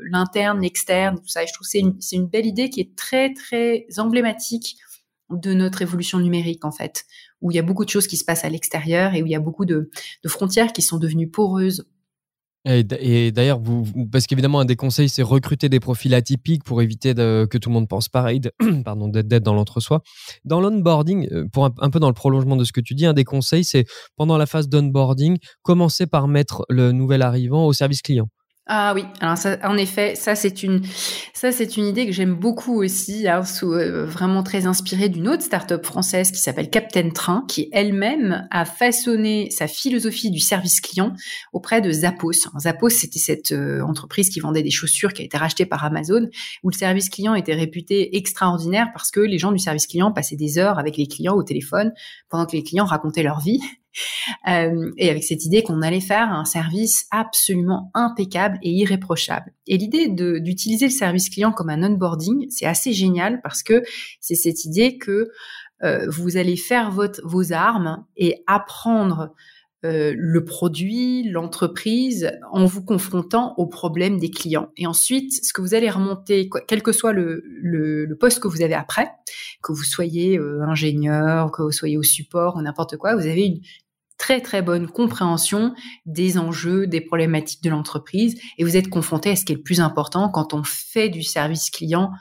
l'interne 0.10 0.62
l'externe 0.62 1.18
tout 1.20 1.28
ça. 1.28 1.46
Je 1.46 1.54
trouve 1.54 1.67
c'est 1.68 1.80
une, 1.80 2.28
belle 2.28 2.46
idée 2.46 2.70
qui 2.70 2.82
est 2.82 2.96
très, 2.96 3.34
très 3.34 3.86
emblématique 3.98 4.78
de 5.30 5.54
notre 5.54 5.82
évolution 5.82 6.20
numérique, 6.20 6.66
en 6.66 6.72
fait, 6.72 7.06
où 7.42 7.52
il 7.52 7.56
y 7.56 7.60
a 7.60 7.64
beaucoup 7.64 7.86
de 7.86 7.90
choses 7.90 8.08
qui 8.08 8.18
se 8.18 8.24
passent 8.24 8.46
à 8.46 8.50
l'extérieur 8.50 9.14
et 9.14 9.22
où 9.22 9.26
il 9.26 9.32
y 9.32 9.36
a 9.36 9.40
beaucoup 9.40 9.66
de, 9.66 9.90
frontières 10.26 10.74
qui 10.74 10.82
sont 10.82 10.98
devenues 10.98 11.30
poreuses. 11.30 11.86
Et, 12.66 13.32
d'ailleurs, 13.32 13.62
parce 14.12 14.28
qu'évidemment, 14.28 14.60
un 14.60 14.66
des 14.66 14.76
conseils, 14.76 15.08
c'est 15.08 15.22
recruter 15.22 15.70
des 15.70 15.80
profils 15.80 16.14
atypiques 16.14 16.66
pour 16.66 16.82
éviter 16.82 17.14
que 17.14 17.58
tout 17.58 17.70
le 17.70 17.74
monde 17.74 17.88
pense 17.88 18.10
pareil, 18.10 18.42
pardon, 18.84 19.08
d'être 19.08 19.44
dans 19.44 19.54
l'entre-soi. 19.54 20.02
Dans 20.44 20.60
l'onboarding, 20.60 21.30
euh, 21.32 21.46
un, 21.56 21.72
un, 21.78 21.90
peu 21.90 22.00
dans 22.00 22.10
le 22.10 22.14
prolongement 22.14 22.58
de 22.58 22.66
ce 22.66 22.74
que 22.74 22.82
tu 22.82 22.94
dis, 22.94 23.06
un 23.06 23.14
des 23.14 23.24
conseils, 23.24 23.64
c'est 23.64 23.86
pendant 24.18 24.38
la 24.38 24.46
phase 24.46 24.68
d'onboarding, 24.68 25.38
commencer 25.62 26.08
par 26.08 26.28
mettre 26.28 26.66
le 26.68 26.92
nouvel 26.92 27.22
arrivant 27.22 27.66
au 27.66 27.72
service 27.72 28.02
client. 28.02 28.28
Ah 28.70 28.92
oui, 28.94 29.06
alors 29.22 29.38
ça, 29.38 29.58
en 29.64 29.78
effet, 29.78 30.16
ça 30.16 30.36
c'est 30.36 30.62
une, 30.62 30.82
ça 31.34 31.54
c'est 31.54 31.78
une 31.78 31.86
idée 31.86 32.06
que 32.06 32.12
j'aime 32.12 32.36
beaucoup 32.36 32.84
aussi, 32.84 33.26
hein, 33.26 33.42
euh, 33.64 34.06
vraiment 34.06 34.44
très 34.44 34.66
inspirée 34.66 35.08
d'une 35.08 35.30
autre 35.30 35.44
start-up 35.44 35.86
française 35.86 36.32
qui 36.32 36.42
s'appelle 36.42 36.70
Captain 36.70 37.10
Train, 37.12 37.46
qui 37.48 37.70
elle-même 37.72 38.46
a 38.52 38.66
façonné 38.66 39.50
sa 39.52 39.68
philosophie 39.68 40.32
du 40.32 40.42
service 40.42 40.82
client 40.82 41.14
auprès 41.54 41.80
de 41.80 41.90
Zappos. 41.90 42.50
Zappos, 42.60 42.90
c'était 42.90 43.20
cette 43.20 43.54
euh, 43.54 43.80
entreprise 43.84 44.30
qui 44.30 44.42
vendait 44.42 44.64
des 44.64 44.72
chaussures 44.72 45.14
qui 45.14 45.22
a 45.22 45.26
été 45.26 45.38
rachetée 45.38 45.66
par 45.66 45.86
Amazon, 45.86 46.28
où 46.64 46.70
le 46.70 46.76
service 46.76 47.08
client 47.10 47.36
était 47.36 47.56
réputé 47.56 48.18
extraordinaire 48.18 48.90
parce 48.94 49.12
que 49.12 49.22
les 49.22 49.38
gens 49.38 49.54
du 49.54 49.60
service 49.60 49.88
client 49.88 50.12
passaient 50.12 50.36
des 50.36 50.58
heures 50.58 50.78
avec 50.78 50.98
les 50.98 51.08
clients 51.08 51.36
au 51.36 51.44
téléphone 51.44 51.94
pendant 52.28 52.46
que 52.46 52.58
les 52.58 52.64
clients 52.64 52.86
racontaient 52.86 53.24
leur 53.24 53.40
vie 53.40 53.62
euh, 54.48 54.92
et 54.98 55.10
avec 55.10 55.24
cette 55.24 55.46
idée 55.46 55.64
qu'on 55.64 55.82
allait 55.82 56.02
faire 56.02 56.32
un 56.32 56.46
service 56.46 57.06
absolument 57.12 57.92
impeccable 57.94 58.58
et 58.62 58.72
irréprochable. 58.72 59.54
Et 59.68 59.78
l'idée 59.78 60.08
d'utiliser 60.08 60.86
le 60.86 60.92
service 60.92 61.30
client 61.30 61.52
comme 61.52 61.70
un 61.70 61.84
onboarding, 61.84 62.48
c'est 62.50 62.66
assez 62.66 62.94
génial 62.94 63.42
parce 63.42 63.64
que 63.64 63.84
c'est 64.20 64.36
cette 64.36 64.66
idée 64.66 64.98
que 64.98 65.30
euh, 65.84 66.08
vous 66.10 66.38
allez 66.38 66.58
faire 66.58 66.92
votre, 66.92 67.22
vos 67.24 67.54
armes 67.54 68.04
et 68.16 68.44
apprendre 68.48 69.34
euh, 69.86 70.14
le 70.18 70.44
produit, 70.44 71.30
l'entreprise, 71.30 72.32
en 72.52 72.66
vous 72.66 72.84
confrontant 72.84 73.54
aux 73.58 73.68
problèmes 73.68 74.18
des 74.18 74.32
clients. 74.32 74.70
Et 74.76 74.88
ensuite, 74.88 75.46
ce 75.46 75.54
que 75.54 75.62
vous 75.62 75.76
allez 75.76 75.90
remonter, 75.90 76.50
quel 76.68 76.82
que 76.82 76.92
soit 76.92 77.14
le, 77.14 77.44
le, 77.46 78.18
poste 78.20 78.40
que 78.40 78.48
vous 78.48 78.64
avez 78.64 78.74
après, 78.74 79.12
que 79.62 79.72
vous 79.72 79.84
soyez 79.84 80.40
ingénieur, 80.62 81.52
que 81.52 81.62
vous 81.62 81.72
soyez 81.72 81.98
au 81.98 82.04
support 82.04 82.56
ou 82.56 82.62
n'importe 82.64 82.98
quoi, 82.98 83.16
vous 83.16 83.28
avez 83.28 83.62
très 84.18 84.42
très 84.42 84.62
bonne 84.62 84.88
compréhension 84.88 85.74
des 86.06 86.38
enjeux, 86.38 86.88
des 86.88 87.02
problématiques 87.02 87.64
de 87.64 87.70
l'entreprise 87.70 88.40
et 88.58 88.64
vous 88.64 88.78
êtes 88.78 88.90
confronté 88.90 89.32
à 89.32 89.36
ce 89.36 89.46
qui 89.46 89.54
est 89.54 89.58
le 89.58 89.62
plus 89.62 89.80
important 89.80 90.30
quand 90.30 90.54
on 90.54 90.64
fait 90.64 91.10
du 91.10 91.24
service 91.24 91.70
client 91.70 92.12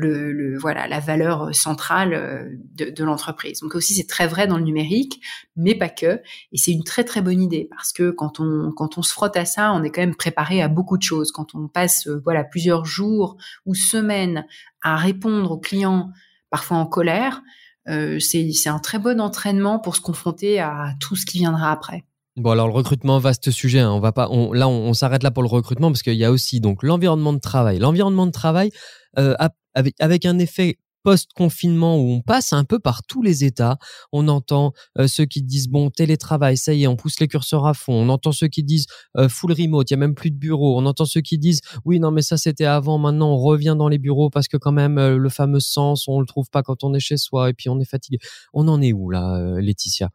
le, 0.00 0.56
voilà 0.58 0.86
la 0.86 1.00
valeur 1.00 1.54
centrale 1.54 2.14
euh, 2.14 2.44
de, 2.74 2.90
de 2.90 3.04
l'entreprise. 3.04 3.60
Donc 3.60 3.74
aussi 3.74 3.94
c'est 3.94 4.06
très 4.06 4.26
vrai 4.26 4.46
dans 4.46 4.56
le 4.56 4.62
numérique, 4.62 5.20
mais 5.56 5.74
pas 5.74 5.88
que. 5.88 6.20
Et 6.52 6.58
c'est 6.58 6.70
une 6.70 6.84
très 6.84 7.04
très 7.04 7.20
bonne 7.20 7.40
idée 7.42 7.68
parce 7.70 7.92
que 7.92 8.10
quand 8.10 8.38
on 8.38 8.70
quand 8.76 8.98
on 8.98 9.02
se 9.02 9.12
frotte 9.12 9.36
à 9.36 9.44
ça, 9.44 9.72
on 9.72 9.82
est 9.82 9.90
quand 9.90 10.02
même 10.02 10.14
préparé 10.14 10.62
à 10.62 10.68
beaucoup 10.68 10.98
de 10.98 11.02
choses. 11.02 11.32
Quand 11.32 11.54
on 11.54 11.68
passe 11.68 12.06
euh, 12.06 12.20
voilà 12.22 12.44
plusieurs 12.44 12.84
jours 12.84 13.36
ou 13.66 13.74
semaines 13.74 14.46
à 14.82 14.96
répondre 14.96 15.50
aux 15.50 15.58
clients 15.58 16.10
parfois 16.50 16.76
en 16.76 16.86
colère, 16.86 17.42
euh, 17.88 18.18
c'est 18.20 18.68
un 18.68 18.78
très 18.78 18.98
bon 18.98 19.20
entraînement 19.20 19.78
pour 19.78 19.96
se 19.96 20.00
confronter 20.00 20.60
à 20.60 20.94
tout 21.00 21.16
ce 21.16 21.26
qui 21.26 21.38
viendra 21.38 21.72
après. 21.72 22.04
Bon 22.36 22.50
alors 22.50 22.68
le 22.68 22.72
recrutement 22.72 23.18
vaste 23.18 23.50
sujet. 23.50 23.80
Hein. 23.80 23.90
On 23.90 24.00
va 24.00 24.12
pas. 24.12 24.28
Là 24.52 24.68
on, 24.68 24.94
s'arrête 24.94 25.22
là 25.22 25.30
pour 25.30 25.42
le 25.42 25.48
recrutement 25.48 25.90
parce 25.90 26.02
qu'il 26.02 26.14
y 26.14 26.24
a 26.24 26.30
aussi 26.30 26.60
donc 26.60 26.82
l'environnement 26.82 27.32
de 27.32 27.40
travail. 27.40 27.78
L'environnement 27.78 28.26
de 28.26 28.32
travail 28.32 28.70
euh, 29.18 29.34
avec 29.74 30.24
un 30.24 30.38
effet 30.38 30.78
post-confinement 31.08 31.96
où 31.96 32.10
on 32.10 32.20
passe 32.20 32.52
un 32.52 32.64
peu 32.64 32.78
par 32.78 33.02
tous 33.02 33.22
les 33.22 33.42
états. 33.42 33.78
On 34.12 34.28
entend 34.28 34.74
euh, 34.98 35.06
ceux 35.06 35.24
qui 35.24 35.42
disent 35.42 35.68
bon 35.68 35.88
télétravail, 35.88 36.58
ça 36.58 36.74
y 36.74 36.82
est, 36.82 36.86
on 36.86 36.96
pousse 36.96 37.18
les 37.18 37.28
curseurs 37.28 37.66
à 37.66 37.72
fond. 37.72 37.94
On 37.94 38.10
entend 38.10 38.30
ceux 38.30 38.48
qui 38.48 38.62
disent 38.62 38.84
euh, 39.16 39.26
full 39.30 39.52
remote, 39.52 39.90
il 39.90 39.94
y 39.94 39.96
a 39.96 39.96
même 39.96 40.14
plus 40.14 40.30
de 40.30 40.36
bureau. 40.36 40.78
On 40.78 40.84
entend 40.84 41.06
ceux 41.06 41.22
qui 41.22 41.38
disent 41.38 41.62
oui 41.86 41.98
non 41.98 42.10
mais 42.10 42.20
ça 42.20 42.36
c'était 42.36 42.66
avant, 42.66 42.98
maintenant 42.98 43.30
on 43.30 43.38
revient 43.38 43.74
dans 43.78 43.88
les 43.88 43.96
bureaux 43.96 44.28
parce 44.28 44.48
que 44.48 44.58
quand 44.58 44.72
même 44.72 44.98
euh, 44.98 45.16
le 45.16 45.28
fameux 45.30 45.60
sens 45.60 46.08
on 46.08 46.20
le 46.20 46.26
trouve 46.26 46.50
pas 46.50 46.62
quand 46.62 46.84
on 46.84 46.92
est 46.92 47.00
chez 47.00 47.16
soi 47.16 47.48
et 47.48 47.54
puis 47.54 47.70
on 47.70 47.80
est 47.80 47.88
fatigué. 47.88 48.18
On 48.52 48.68
en 48.68 48.82
est 48.82 48.92
où 48.92 49.08
là, 49.08 49.58
Laetitia? 49.62 50.10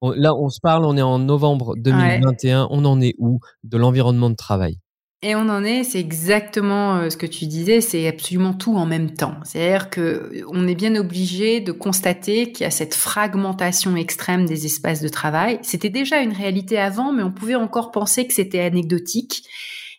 Là 0.00 0.34
on 0.34 0.48
se 0.48 0.60
parle, 0.60 0.86
on 0.86 0.96
est 0.96 1.02
en 1.02 1.18
novembre 1.18 1.74
2021. 1.76 2.68
On 2.70 2.86
en 2.86 3.02
est 3.02 3.14
où 3.18 3.40
de 3.64 3.76
l'environnement 3.76 4.30
de 4.30 4.36
travail? 4.36 4.78
Et 5.20 5.34
on 5.34 5.48
en 5.48 5.64
est, 5.64 5.82
c'est 5.82 5.98
exactement 5.98 6.96
euh, 6.96 7.10
ce 7.10 7.16
que 7.16 7.26
tu 7.26 7.46
disais, 7.46 7.80
c'est 7.80 8.06
absolument 8.06 8.54
tout 8.54 8.76
en 8.76 8.86
même 8.86 9.14
temps. 9.14 9.34
C'est-à-dire 9.44 9.90
que 9.90 10.00
euh, 10.00 10.44
on 10.48 10.68
est 10.68 10.76
bien 10.76 10.94
obligé 10.94 11.60
de 11.60 11.72
constater 11.72 12.52
qu'il 12.52 12.62
y 12.62 12.66
a 12.66 12.70
cette 12.70 12.94
fragmentation 12.94 13.96
extrême 13.96 14.46
des 14.46 14.64
espaces 14.64 15.00
de 15.00 15.08
travail. 15.08 15.58
C'était 15.62 15.90
déjà 15.90 16.20
une 16.20 16.32
réalité 16.32 16.78
avant, 16.78 17.12
mais 17.12 17.24
on 17.24 17.32
pouvait 17.32 17.56
encore 17.56 17.90
penser 17.90 18.28
que 18.28 18.34
c'était 18.34 18.60
anecdotique. 18.60 19.42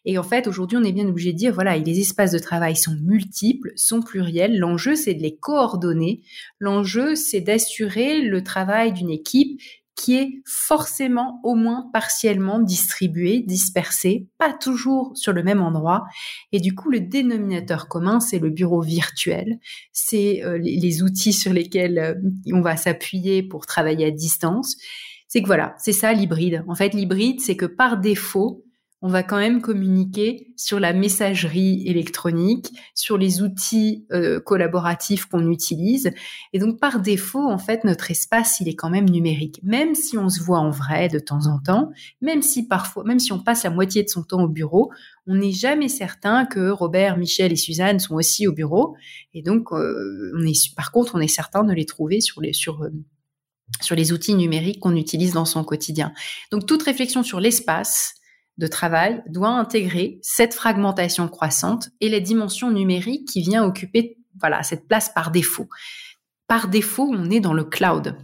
Et 0.05 0.17
en 0.17 0.23
fait, 0.23 0.47
aujourd'hui, 0.47 0.77
on 0.77 0.85
est 0.85 0.93
bien 0.93 1.07
obligé 1.09 1.33
de 1.33 1.37
dire, 1.37 1.53
voilà, 1.53 1.77
les 1.77 1.99
espaces 1.99 2.31
de 2.31 2.39
travail 2.39 2.77
sont 2.77 2.95
multiples, 3.03 3.73
sont 3.75 4.01
pluriels. 4.01 4.57
L'enjeu, 4.57 4.95
c'est 4.95 5.13
de 5.13 5.21
les 5.21 5.35
coordonner. 5.35 6.21
L'enjeu, 6.59 7.15
c'est 7.15 7.41
d'assurer 7.41 8.21
le 8.21 8.41
travail 8.41 8.93
d'une 8.93 9.09
équipe 9.09 9.59
qui 9.99 10.15
est 10.15 10.41
forcément 10.45 11.41
au 11.43 11.55
moins 11.55 11.89
partiellement 11.91 12.59
distribué, 12.59 13.41
dispersé, 13.45 14.29
pas 14.37 14.53
toujours 14.53 15.11
sur 15.13 15.33
le 15.33 15.43
même 15.43 15.61
endroit. 15.61 16.05
Et 16.53 16.61
du 16.61 16.73
coup, 16.73 16.89
le 16.89 17.01
dénominateur 17.01 17.89
commun, 17.89 18.21
c'est 18.21 18.39
le 18.39 18.49
bureau 18.49 18.81
virtuel, 18.81 19.59
c'est 19.91 20.41
euh, 20.45 20.57
les, 20.57 21.03
outils 21.03 21.33
sur 21.33 21.51
lesquels 21.51 21.99
euh, 21.99 22.13
on 22.53 22.61
va 22.61 22.77
s'appuyer 22.77 23.43
pour 23.43 23.65
travailler 23.65 24.05
à 24.05 24.11
distance. 24.11 24.77
C'est 25.27 25.41
que 25.41 25.47
voilà, 25.47 25.75
c'est 25.77 25.91
ça 25.91 26.13
l'hybride. 26.13 26.63
En 26.69 26.75
fait, 26.75 26.93
l'hybride, 26.93 27.41
c'est 27.41 27.57
que 27.57 27.65
par 27.65 27.97
défaut, 27.97 28.63
on 29.01 29.07
va 29.07 29.23
quand 29.23 29.37
même 29.37 29.61
communiquer 29.61 30.51
sur 30.57 30.79
la 30.79 30.91
messagerie 30.91 31.87
électronique, 31.87 32.67
sur 32.93 33.17
les 33.17 33.41
outils 33.41 34.05
euh, 34.11 34.41
collaboratifs 34.41 35.25
qu'on 35.25 35.49
utilise. 35.49 36.11
Et 36.51 36.59
donc, 36.59 36.79
par 36.79 36.99
défaut, 36.99 37.47
en 37.49 37.57
fait, 37.57 37.85
notre 37.85 38.11
espace, 38.11 38.59
il 38.59 38.67
est 38.67 38.75
quand 38.75 38.89
même 38.89 39.09
numérique. 39.09 39.61
Même 39.63 39.95
si 39.95 40.17
on 40.17 40.27
se 40.27 40.43
voit 40.43 40.59
en 40.59 40.69
vrai 40.69 41.07
de 41.07 41.19
temps 41.19 41.47
en 41.47 41.59
temps, 41.59 41.91
même 42.21 42.41
si 42.41 42.67
parfois, 42.67 43.05
même 43.05 43.19
si 43.19 43.31
on 43.31 43.39
passe 43.39 43.63
la 43.63 43.69
moitié 43.69 44.03
de 44.03 44.09
son 44.09 44.23
temps 44.23 44.43
au 44.43 44.49
bureau, 44.49 44.91
on 45.27 45.35
n'est 45.35 45.53
jamais 45.53 45.87
certain 45.87 46.45
que 46.45 46.69
Robert, 46.69 47.17
Michel 47.17 47.53
et 47.53 47.57
Suzanne 47.57 47.99
sont 47.99 48.15
aussi 48.15 48.47
au 48.47 48.51
bureau. 48.51 48.95
Et 49.33 49.43
donc, 49.43 49.71
euh, 49.71 50.33
on 50.37 50.45
est, 50.45 50.75
par 50.75 50.91
contre, 50.91 51.15
on 51.15 51.19
est 51.21 51.29
certain 51.29 51.63
de 51.63 51.71
les 51.71 51.85
trouver 51.85 52.19
sur 52.19 52.41
les, 52.41 52.51
sur, 52.51 52.83
euh, 52.83 52.89
sur 53.79 53.95
les 53.95 54.11
outils 54.11 54.35
numériques 54.35 54.81
qu'on 54.81 54.97
utilise 54.97 55.31
dans 55.31 55.45
son 55.45 55.63
quotidien. 55.63 56.11
Donc, 56.51 56.65
toute 56.65 56.83
réflexion 56.83 57.23
sur 57.23 57.39
l'espace, 57.39 58.15
de 58.59 58.67
travail 58.67 59.23
doit 59.27 59.49
intégrer 59.49 60.19
cette 60.21 60.53
fragmentation 60.53 61.27
croissante 61.27 61.89
et 62.01 62.09
la 62.09 62.19
dimension 62.19 62.69
numérique 62.69 63.27
qui 63.27 63.41
vient 63.41 63.63
occuper 63.63 64.17
voilà 64.39 64.63
cette 64.63 64.87
place 64.87 65.09
par 65.09 65.31
défaut. 65.31 65.67
Par 66.47 66.67
défaut, 66.67 67.09
on 67.11 67.29
est 67.29 67.39
dans 67.39 67.53
le 67.53 67.63
cloud. 67.63 68.15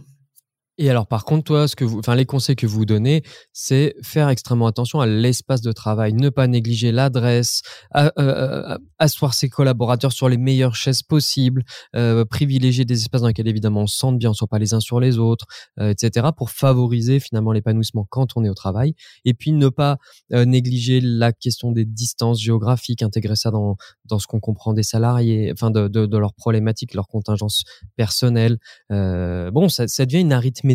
Et 0.78 0.90
alors, 0.90 1.06
par 1.06 1.24
contre, 1.24 1.44
toi, 1.44 1.68
ce 1.68 1.74
que 1.74 1.84
vous, 1.84 1.98
enfin, 2.00 2.14
les 2.14 2.26
conseils 2.26 2.56
que 2.56 2.66
vous 2.66 2.84
donnez, 2.84 3.22
c'est 3.52 3.94
faire 4.02 4.28
extrêmement 4.28 4.66
attention 4.66 5.00
à 5.00 5.06
l'espace 5.06 5.62
de 5.62 5.72
travail, 5.72 6.12
ne 6.12 6.28
pas 6.28 6.46
négliger 6.48 6.92
l'adresse, 6.92 7.62
euh, 7.96 8.76
asseoir 8.98 9.32
ses 9.32 9.48
collaborateurs 9.48 10.12
sur 10.12 10.28
les 10.28 10.36
meilleures 10.36 10.74
chaises 10.74 11.02
possibles, 11.02 11.64
euh, 11.94 12.26
privilégier 12.26 12.84
des 12.84 13.00
espaces 13.00 13.22
dans 13.22 13.28
lesquels 13.28 13.48
évidemment 13.48 13.82
on 13.82 13.86
se 13.86 13.96
sente 13.96 14.18
bien, 14.18 14.30
on 14.30 14.32
ne 14.32 14.36
soit 14.36 14.48
pas 14.48 14.58
les 14.58 14.74
uns 14.74 14.80
sur 14.80 15.00
les 15.00 15.18
autres, 15.18 15.46
euh, 15.80 15.90
etc., 15.90 16.28
pour 16.36 16.50
favoriser 16.50 17.20
finalement 17.20 17.52
l'épanouissement 17.52 18.06
quand 18.10 18.36
on 18.36 18.44
est 18.44 18.50
au 18.50 18.54
travail. 18.54 18.94
Et 19.24 19.32
puis 19.32 19.52
ne 19.52 19.68
pas 19.68 19.96
négliger 20.30 21.00
la 21.00 21.32
question 21.32 21.72
des 21.72 21.84
distances 21.84 22.40
géographiques, 22.40 23.02
intégrer 23.02 23.36
ça 23.36 23.50
dans 23.50 23.76
dans 24.04 24.18
ce 24.18 24.26
qu'on 24.26 24.40
comprend 24.40 24.72
des 24.72 24.82
salariés, 24.82 25.50
enfin 25.52 25.70
de, 25.70 25.88
de, 25.88 26.06
de 26.06 26.18
leurs 26.18 26.34
problématiques, 26.34 26.94
leurs 26.94 27.08
contingences 27.08 27.64
personnelles. 27.96 28.58
bon, 28.90 29.68
ça 29.68 30.04
devient 30.04 30.20
une 30.20 30.32
arithmétique 30.32 30.65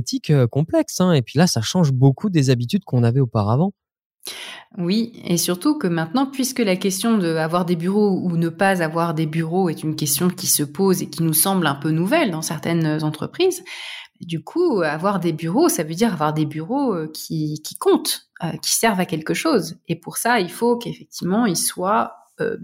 complexe. 0.49 1.01
Hein. 1.01 1.13
Et 1.13 1.21
puis 1.21 1.37
là, 1.37 1.47
ça 1.47 1.61
change 1.61 1.91
beaucoup 1.91 2.29
des 2.29 2.49
habitudes 2.49 2.83
qu'on 2.83 3.03
avait 3.03 3.19
auparavant. 3.19 3.73
Oui, 4.77 5.13
et 5.25 5.37
surtout 5.37 5.77
que 5.77 5.87
maintenant, 5.87 6.27
puisque 6.27 6.59
la 6.59 6.75
question 6.75 7.17
de 7.17 7.35
avoir 7.35 7.65
des 7.65 7.75
bureaux 7.75 8.21
ou 8.23 8.37
ne 8.37 8.49
pas 8.49 8.83
avoir 8.83 9.13
des 9.13 9.25
bureaux 9.25 9.67
est 9.69 9.83
une 9.83 9.95
question 9.95 10.29
qui 10.29 10.47
se 10.47 10.63
pose 10.63 11.01
et 11.01 11.09
qui 11.09 11.23
nous 11.23 11.33
semble 11.33 11.65
un 11.65 11.75
peu 11.75 11.89
nouvelle 11.89 12.31
dans 12.31 12.43
certaines 12.43 13.03
entreprises, 13.03 13.63
du 14.21 14.43
coup, 14.43 14.81
avoir 14.81 15.19
des 15.19 15.33
bureaux, 15.33 15.69
ça 15.69 15.83
veut 15.83 15.95
dire 15.95 16.13
avoir 16.13 16.33
des 16.33 16.45
bureaux 16.45 17.07
qui, 17.07 17.61
qui 17.63 17.75
comptent, 17.75 18.29
qui 18.61 18.75
servent 18.75 18.99
à 18.99 19.05
quelque 19.05 19.33
chose. 19.33 19.77
Et 19.87 19.95
pour 19.95 20.17
ça, 20.17 20.39
il 20.39 20.51
faut 20.51 20.77
qu'effectivement, 20.77 21.47
ils 21.47 21.57
soient 21.57 22.20
euh, 22.39 22.57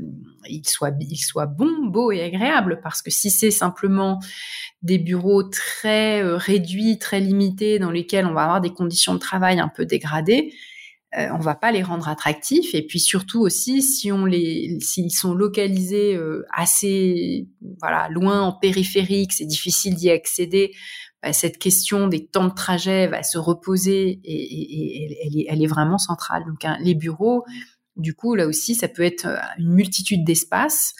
il 0.50 0.66
soit 0.68 0.96
il 1.02 1.18
soit 1.18 1.46
bon, 1.46 1.88
beau 1.88 2.12
et 2.12 2.22
agréable 2.22 2.80
parce 2.82 3.02
que 3.02 3.12
si 3.12 3.30
c'est 3.30 3.52
simplement 3.52 4.20
des 4.82 4.98
bureaux 4.98 5.44
très 5.44 6.24
euh, 6.24 6.38
réduits, 6.38 7.00
très 7.00 7.20
limités 7.20 7.80
dans 7.80 7.92
lesquels 7.92 8.26
on 8.26 8.34
va 8.34 8.44
avoir 8.44 8.62
des 8.62 8.72
conditions 8.72 9.14
de 9.14 9.20
travail 9.20 9.60
un 9.60 9.68
peu 9.68 9.86
dégradées, 9.86 10.54
euh, 11.18 11.28
on 11.34 11.40
va 11.40 11.56
pas 11.56 11.72
les 11.72 11.84
rendre 11.84 12.08
attractifs 12.08 12.74
et 12.76 12.86
puis 12.86 13.00
surtout 13.00 13.42
aussi 13.42 13.82
si 13.82 14.12
on 14.12 14.26
les 14.26 14.78
s'ils 14.80 15.12
sont 15.12 15.34
localisés 15.34 16.18
assez 16.54 17.48
voilà 17.80 18.08
loin 18.10 18.42
en 18.42 18.54
périphérique, 18.54 19.34
c'est 19.34 19.46
difficile 19.46 19.96
d'y 19.96 20.10
accéder. 20.10 20.72
Bah, 21.24 21.34
cette 21.34 21.58
question 21.58 22.08
des 22.08 22.28
temps 22.28 22.48
de 22.48 22.54
trajet 22.54 23.08
va 23.08 23.24
se 23.24 23.40
reposer 23.40 24.20
et, 24.24 25.48
elle, 25.50 25.64
est, 25.64 25.68
vraiment 25.68 25.98
centrale. 25.98 26.46
Donc 26.46 26.64
hein, 26.64 26.78
les 26.80 26.94
bureaux, 26.94 27.44
du 27.98 28.14
coup, 28.14 28.36
là 28.36 28.48
aussi, 28.48 28.76
ça 28.76 28.88
peut 28.88 29.04
être 29.04 29.26
euh, 29.26 29.38
une 29.58 29.74
multitude 29.74 30.24
d'espaces. 30.24 30.94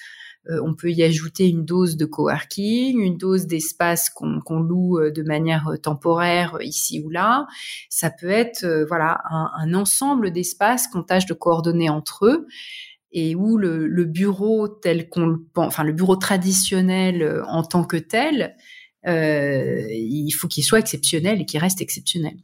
Euh, 0.50 0.60
on 0.64 0.74
peut 0.74 0.92
y 0.92 1.04
ajouter 1.04 1.48
une 1.48 1.66
dose 1.66 1.98
de 1.98 2.06
coworking, 2.06 3.00
une 3.00 3.18
dose 3.18 3.48
d'espace 3.48 4.10
qu'on 4.10 4.60
loue 4.60 5.00
euh, 5.00 5.12
de 5.12 5.24
manière 5.24 5.72
temporaire 5.82 6.58
ici 6.62 7.02
ou 7.06 7.10
là. 7.10 7.48
Ça 7.90 8.10
peut 8.10 8.30
être 8.30 8.66
voilà 8.88 9.22
un, 9.30 9.74
ensemble 9.74 10.32
d'espaces 10.32 10.88
qu'on 10.88 11.04
tâche 11.04 11.26
de 11.26 11.34
coordonner 11.34 11.90
entre 11.90 12.26
eux 12.26 12.48
et 13.12 13.36
où 13.36 13.58
le, 13.58 14.06
bureau 14.06 14.68
tel 14.68 15.10
qu'on 15.10 15.28
le 15.28 15.46
enfin 15.56 15.84
le 15.84 15.94
bureau 15.94 16.16
traditionnel 16.16 17.42
en 17.48 17.64
tant 17.64 17.84
que 17.84 17.98
tel, 17.98 18.56
il 19.06 20.32
faut 20.32 20.48
qu'il 20.48 20.64
soit 20.64 20.80
exceptionnel 20.80 21.42
et 21.42 21.46
qu'il 21.46 21.60
reste 21.60 21.82
exceptionnel. 21.82 22.38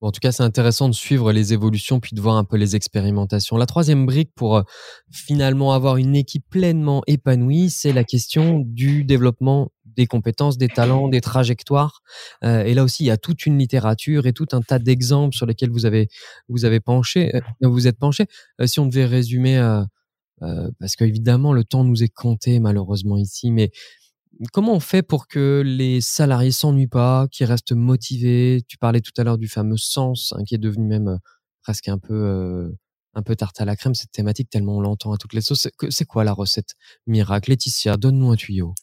En 0.00 0.12
tout 0.12 0.20
cas, 0.20 0.30
c'est 0.30 0.44
intéressant 0.44 0.88
de 0.88 0.94
suivre 0.94 1.32
les 1.32 1.52
évolutions 1.52 1.98
puis 1.98 2.14
de 2.14 2.20
voir 2.20 2.36
un 2.36 2.44
peu 2.44 2.56
les 2.56 2.76
expérimentations. 2.76 3.56
La 3.56 3.66
troisième 3.66 4.06
brique 4.06 4.30
pour 4.34 4.56
euh, 4.56 4.62
finalement 5.10 5.72
avoir 5.72 5.96
une 5.96 6.14
équipe 6.14 6.44
pleinement 6.48 7.02
épanouie, 7.08 7.68
c'est 7.68 7.92
la 7.92 8.04
question 8.04 8.60
du 8.60 9.04
développement 9.04 9.72
des 9.84 10.06
compétences, 10.06 10.56
des 10.56 10.68
talents, 10.68 11.08
des 11.08 11.20
trajectoires. 11.20 12.02
Euh, 12.44 12.62
et 12.62 12.74
là 12.74 12.84
aussi, 12.84 13.02
il 13.02 13.06
y 13.08 13.10
a 13.10 13.16
toute 13.16 13.44
une 13.44 13.58
littérature 13.58 14.28
et 14.28 14.32
tout 14.32 14.46
un 14.52 14.60
tas 14.60 14.78
d'exemples 14.78 15.34
sur 15.34 15.46
lesquels 15.46 15.70
vous 15.70 15.84
avez 15.84 16.08
vous 16.48 16.64
avez 16.64 16.78
penché, 16.78 17.34
euh, 17.34 17.40
vous 17.62 17.88
êtes 17.88 17.98
penché. 17.98 18.26
si 18.66 18.78
on 18.78 18.86
devait 18.86 19.06
résumer, 19.06 19.58
parce 20.78 20.94
qu'évidemment 20.94 21.52
le 21.52 21.64
temps 21.64 21.82
nous 21.82 22.04
est 22.04 22.14
compté 22.14 22.60
malheureusement 22.60 23.16
ici, 23.16 23.50
mais 23.50 23.72
Comment 24.52 24.74
on 24.74 24.80
fait 24.80 25.02
pour 25.02 25.26
que 25.26 25.62
les 25.64 26.00
salariés 26.00 26.52
s'ennuient 26.52 26.86
pas, 26.86 27.26
qu'ils 27.30 27.46
restent 27.46 27.72
motivés? 27.72 28.62
Tu 28.68 28.78
parlais 28.78 29.00
tout 29.00 29.12
à 29.16 29.24
l'heure 29.24 29.38
du 29.38 29.48
fameux 29.48 29.76
sens, 29.76 30.32
hein, 30.36 30.44
qui 30.44 30.54
est 30.54 30.58
devenu 30.58 30.86
même 30.86 31.08
euh, 31.08 31.16
presque 31.62 31.88
un 31.88 31.98
peu, 31.98 32.14
euh, 32.14 32.68
un 33.14 33.22
peu 33.22 33.34
tarte 33.34 33.60
à 33.60 33.64
la 33.64 33.74
crème, 33.74 33.94
cette 33.94 34.12
thématique, 34.12 34.48
tellement 34.50 34.76
on 34.76 34.80
l'entend 34.80 35.12
à 35.12 35.16
toutes 35.16 35.34
les 35.34 35.40
sauces. 35.40 35.68
C'est 35.90 36.04
quoi 36.04 36.24
la 36.24 36.32
recette 36.32 36.74
miracle? 37.06 37.50
Laetitia, 37.50 37.96
donne-nous 37.96 38.30
un 38.30 38.36
tuyau. 38.36 38.74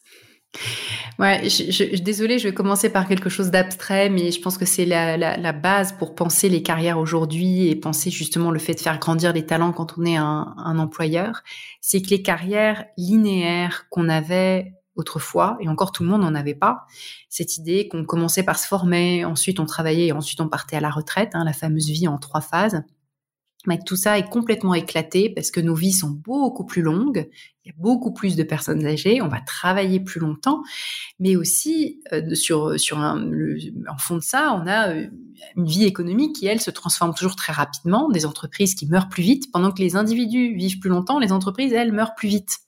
Ouais, 1.18 1.48
je, 1.48 1.96
désolée, 2.02 2.38
je 2.38 2.48
vais 2.48 2.54
commencer 2.54 2.90
par 2.90 3.08
quelque 3.08 3.28
chose 3.28 3.50
d'abstrait, 3.50 4.10
mais 4.10 4.30
je 4.32 4.40
pense 4.40 4.58
que 4.58 4.64
c'est 4.64 4.84
la, 4.84 5.16
la, 5.16 5.52
base 5.52 5.92
pour 5.92 6.14
penser 6.14 6.48
les 6.48 6.62
carrières 6.62 6.98
aujourd'hui 6.98 7.68
et 7.68 7.76
penser 7.76 8.10
justement 8.10 8.50
le 8.50 8.58
fait 8.58 8.74
de 8.74 8.80
faire 8.80 8.98
grandir 8.98 9.32
les 9.32 9.44
talents 9.44 9.72
quand 9.72 9.98
on 9.98 10.04
est 10.04 10.16
un 10.16 10.78
employeur. 10.78 11.42
C'est 11.80 12.02
que 12.02 12.10
les 12.10 12.22
carrières 12.22 12.84
linéaires 12.96 13.86
qu'on 13.90 14.08
avait 14.08 14.72
autrefois, 14.96 15.56
et 15.60 15.68
encore 15.68 15.92
tout 15.92 16.02
le 16.02 16.08
monde 16.08 16.22
n'en 16.22 16.34
avait 16.34 16.54
pas, 16.54 16.86
cette 17.28 17.58
idée 17.58 17.88
qu'on 17.88 18.04
commençait 18.04 18.42
par 18.42 18.58
se 18.58 18.66
former, 18.66 19.24
ensuite 19.24 19.60
on 19.60 19.66
travaillait 19.66 20.06
et 20.06 20.12
ensuite 20.12 20.40
on 20.40 20.48
partait 20.48 20.76
à 20.76 20.80
la 20.80 20.90
retraite, 20.90 21.30
hein, 21.34 21.44
la 21.44 21.52
fameuse 21.52 21.88
vie 21.88 22.08
en 22.08 22.18
trois 22.18 22.40
phases. 22.40 22.82
Mais 23.66 23.80
tout 23.84 23.96
ça 23.96 24.16
est 24.16 24.28
complètement 24.28 24.74
éclaté 24.74 25.28
parce 25.28 25.50
que 25.50 25.60
nos 25.60 25.74
vies 25.74 25.92
sont 25.92 26.10
beaucoup 26.10 26.64
plus 26.64 26.82
longues, 26.82 27.28
il 27.64 27.68
y 27.68 27.70
a 27.72 27.74
beaucoup 27.78 28.12
plus 28.12 28.36
de 28.36 28.44
personnes 28.44 28.86
âgées, 28.86 29.20
on 29.22 29.28
va 29.28 29.40
travailler 29.40 29.98
plus 29.98 30.20
longtemps, 30.20 30.62
mais 31.18 31.34
aussi 31.34 32.00
euh, 32.12 32.34
sur 32.34 32.78
sur 32.78 32.98
un, 32.98 33.28
en 33.88 33.98
fond 33.98 34.16
de 34.16 34.22
ça, 34.22 34.52
on 34.52 34.68
a 34.68 34.90
euh, 34.90 35.06
une 35.56 35.66
vie 35.66 35.84
économique 35.84 36.36
qui 36.36 36.46
elle 36.46 36.60
se 36.60 36.70
transforme 36.70 37.12
toujours 37.12 37.34
très 37.34 37.52
rapidement, 37.52 38.08
des 38.08 38.24
entreprises 38.24 38.76
qui 38.76 38.86
meurent 38.86 39.08
plus 39.08 39.24
vite, 39.24 39.50
pendant 39.50 39.72
que 39.72 39.82
les 39.82 39.96
individus 39.96 40.54
vivent 40.54 40.78
plus 40.78 40.90
longtemps, 40.90 41.18
les 41.18 41.32
entreprises 41.32 41.72
elles 41.72 41.92
meurent 41.92 42.14
plus 42.14 42.28
vite. 42.28 42.58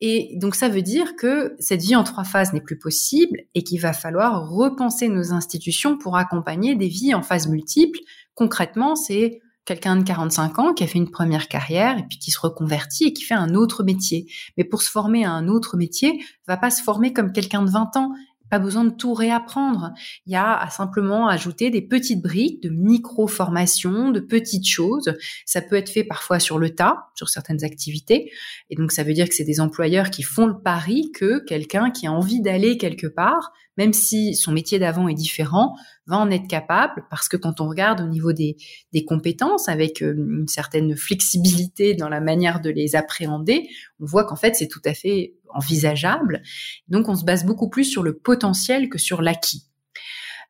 Et 0.00 0.36
donc 0.36 0.54
ça 0.54 0.68
veut 0.68 0.82
dire 0.82 1.16
que 1.16 1.56
cette 1.58 1.82
vie 1.82 1.96
en 1.96 2.04
trois 2.04 2.24
phases 2.24 2.52
n'est 2.52 2.60
plus 2.60 2.78
possible 2.78 3.40
et 3.54 3.64
qu'il 3.64 3.80
va 3.80 3.92
falloir 3.92 4.48
repenser 4.48 5.08
nos 5.08 5.32
institutions 5.32 5.98
pour 5.98 6.16
accompagner 6.16 6.76
des 6.76 6.88
vies 6.88 7.14
en 7.14 7.22
phases 7.22 7.48
multiples. 7.48 7.98
Concrètement, 8.34 8.94
c'est 8.94 9.40
quelqu'un 9.64 9.96
de 9.96 10.04
45 10.04 10.58
ans 10.60 10.72
qui 10.72 10.84
a 10.84 10.86
fait 10.86 10.98
une 10.98 11.10
première 11.10 11.48
carrière 11.48 11.98
et 11.98 12.04
puis 12.08 12.18
qui 12.18 12.30
se 12.30 12.40
reconvertit 12.40 13.04
et 13.04 13.12
qui 13.12 13.22
fait 13.22 13.34
un 13.34 13.54
autre 13.54 13.82
métier. 13.82 14.26
Mais 14.56 14.64
pour 14.64 14.82
se 14.82 14.90
former 14.90 15.24
à 15.24 15.32
un 15.32 15.48
autre 15.48 15.76
métier, 15.76 16.24
va 16.46 16.56
pas 16.56 16.70
se 16.70 16.82
former 16.82 17.12
comme 17.12 17.32
quelqu'un 17.32 17.62
de 17.62 17.70
20 17.70 17.96
ans 17.96 18.12
pas 18.50 18.58
besoin 18.58 18.84
de 18.84 18.90
tout 18.90 19.14
réapprendre. 19.14 19.92
Il 20.26 20.32
y 20.32 20.36
a 20.36 20.56
à 20.56 20.70
simplement 20.70 21.28
ajouter 21.28 21.70
des 21.70 21.82
petites 21.82 22.22
briques 22.22 22.62
de 22.62 22.70
micro-formation, 22.70 24.10
de 24.10 24.20
petites 24.20 24.66
choses. 24.66 25.14
Ça 25.46 25.60
peut 25.60 25.76
être 25.76 25.90
fait 25.90 26.04
parfois 26.04 26.38
sur 26.38 26.58
le 26.58 26.74
tas, 26.74 27.08
sur 27.14 27.28
certaines 27.28 27.64
activités. 27.64 28.30
Et 28.70 28.76
donc, 28.76 28.92
ça 28.92 29.02
veut 29.02 29.12
dire 29.12 29.28
que 29.28 29.34
c'est 29.34 29.44
des 29.44 29.60
employeurs 29.60 30.10
qui 30.10 30.22
font 30.22 30.46
le 30.46 30.58
pari 30.58 31.10
que 31.12 31.44
quelqu'un 31.44 31.90
qui 31.90 32.06
a 32.06 32.12
envie 32.12 32.40
d'aller 32.40 32.78
quelque 32.78 33.06
part, 33.06 33.52
même 33.76 33.92
si 33.92 34.34
son 34.34 34.52
métier 34.52 34.78
d'avant 34.78 35.08
est 35.08 35.14
différent, 35.14 35.74
va 36.06 36.16
en 36.16 36.30
être 36.30 36.48
capable 36.48 37.04
parce 37.10 37.28
que 37.28 37.36
quand 37.36 37.60
on 37.60 37.68
regarde 37.68 38.00
au 38.00 38.06
niveau 38.06 38.32
des, 38.32 38.56
des 38.92 39.04
compétences 39.04 39.68
avec 39.68 40.02
euh, 40.02 40.14
une 40.16 40.48
certaine 40.48 40.96
flexibilité 40.96 41.94
dans 41.94 42.08
la 42.08 42.20
manière 42.20 42.60
de 42.60 42.70
les 42.70 42.96
appréhender, 42.96 43.68
on 44.00 44.06
voit 44.06 44.24
qu'en 44.24 44.36
fait 44.36 44.56
c'est 44.56 44.68
tout 44.68 44.80
à 44.84 44.94
fait 44.94 45.34
envisageable. 45.50 46.42
Donc 46.88 47.08
on 47.08 47.14
se 47.14 47.24
base 47.24 47.44
beaucoup 47.44 47.68
plus 47.68 47.84
sur 47.84 48.02
le 48.02 48.16
potentiel 48.16 48.88
que 48.88 48.98
sur 48.98 49.22
l'acquis. 49.22 49.64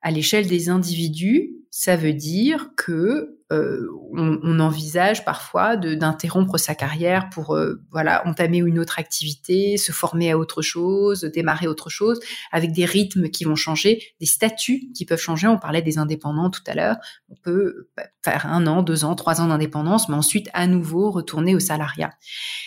À 0.02 0.10
l'échelle 0.10 0.46
des 0.46 0.68
individus, 0.68 1.50
ça 1.70 1.96
veut 1.96 2.12
dire 2.12 2.70
que 2.76 3.38
euh, 3.50 3.88
on, 4.12 4.60
envisage 4.60 5.24
parfois 5.24 5.76
d'interrompre 5.76 6.58
sa 6.58 6.74
carrière 6.74 7.30
pour 7.30 7.56
euh, 7.56 7.80
voilà 7.90 8.26
entamer 8.26 8.58
une 8.58 8.78
autre 8.78 8.98
activité, 8.98 9.78
se 9.78 9.90
former 9.90 10.32
à 10.32 10.38
autre 10.38 10.60
chose, 10.60 11.22
démarrer 11.22 11.66
autre 11.66 11.88
chose, 11.88 12.20
avec 12.52 12.72
des 12.72 12.84
rythmes 12.84 13.30
qui 13.30 13.44
vont 13.44 13.54
changer, 13.54 14.02
des 14.20 14.26
statuts 14.26 14.90
qui 14.94 15.06
peuvent 15.06 15.20
changer. 15.20 15.46
On 15.46 15.58
parlait 15.58 15.80
des 15.80 15.96
indépendants 15.96 16.50
tout 16.50 16.60
à 16.66 16.74
l'heure. 16.74 16.96
On 17.30 17.36
peut 17.36 17.88
bah, 17.96 18.02
faire 18.22 18.44
un 18.46 18.66
an, 18.66 18.82
deux 18.82 19.04
ans, 19.04 19.14
trois 19.14 19.40
ans 19.40 19.46
d'indépendance, 19.46 20.10
mais 20.10 20.16
ensuite 20.16 20.50
à 20.52 20.66
nouveau 20.66 21.10
retourner 21.10 21.54
au 21.54 21.60
salariat. 21.60 22.10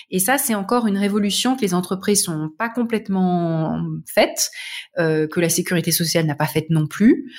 Et 0.09 0.19
ça, 0.19 0.37
c'est 0.37 0.55
encore 0.55 0.87
une 0.87 0.97
révolution 0.97 1.55
que 1.55 1.61
les 1.61 1.73
entreprises 1.73 2.23
sont 2.23 2.49
pas 2.57 2.69
complètement 2.69 3.79
faites, 4.07 4.49
euh, 4.97 5.27
que 5.27 5.39
la 5.39 5.49
sécurité 5.49 5.91
sociale 5.91 6.25
n'a 6.25 6.35
pas 6.35 6.47
faite 6.47 6.69
non 6.69 6.87
plus, 6.87 7.31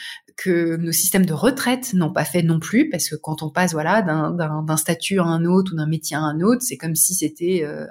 que 0.42 0.76
nos 0.76 0.92
systèmes 0.92 1.26
de 1.26 1.32
retraite 1.32 1.94
n'ont 1.94 2.12
pas 2.12 2.24
fait 2.24 2.42
non 2.42 2.58
plus, 2.58 2.88
parce 2.88 3.08
que 3.08 3.16
quand 3.16 3.42
on 3.42 3.50
passe 3.50 3.72
voilà 3.72 4.02
d'un 4.02 4.76
statut 4.76 5.20
à 5.20 5.24
un 5.24 5.44
autre 5.44 5.72
ou 5.72 5.76
d'un 5.76 5.86
métier 5.86 6.16
à 6.16 6.20
un 6.20 6.40
autre, 6.40 6.62
c'est 6.62 6.76
comme 6.76 6.96
si 6.96 7.14
c'était 7.14 7.62
euh, 7.64 7.86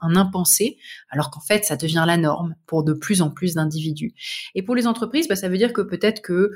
un, 0.00 0.16
impensé, 0.16 0.78
alors 1.10 1.30
qu'en 1.30 1.40
fait 1.40 1.64
ça 1.64 1.76
devient 1.76 2.04
la 2.06 2.16
norme 2.16 2.54
pour 2.66 2.84
de 2.84 2.92
plus 2.92 3.22
en 3.22 3.30
plus 3.30 3.54
d'individus. 3.54 4.14
Et 4.54 4.62
pour 4.62 4.74
les 4.74 4.86
entreprises, 4.86 5.26
bah, 5.28 5.36
ça 5.36 5.48
veut 5.48 5.58
dire 5.58 5.72
que 5.72 5.80
peut-être 5.80 6.22
que 6.22 6.52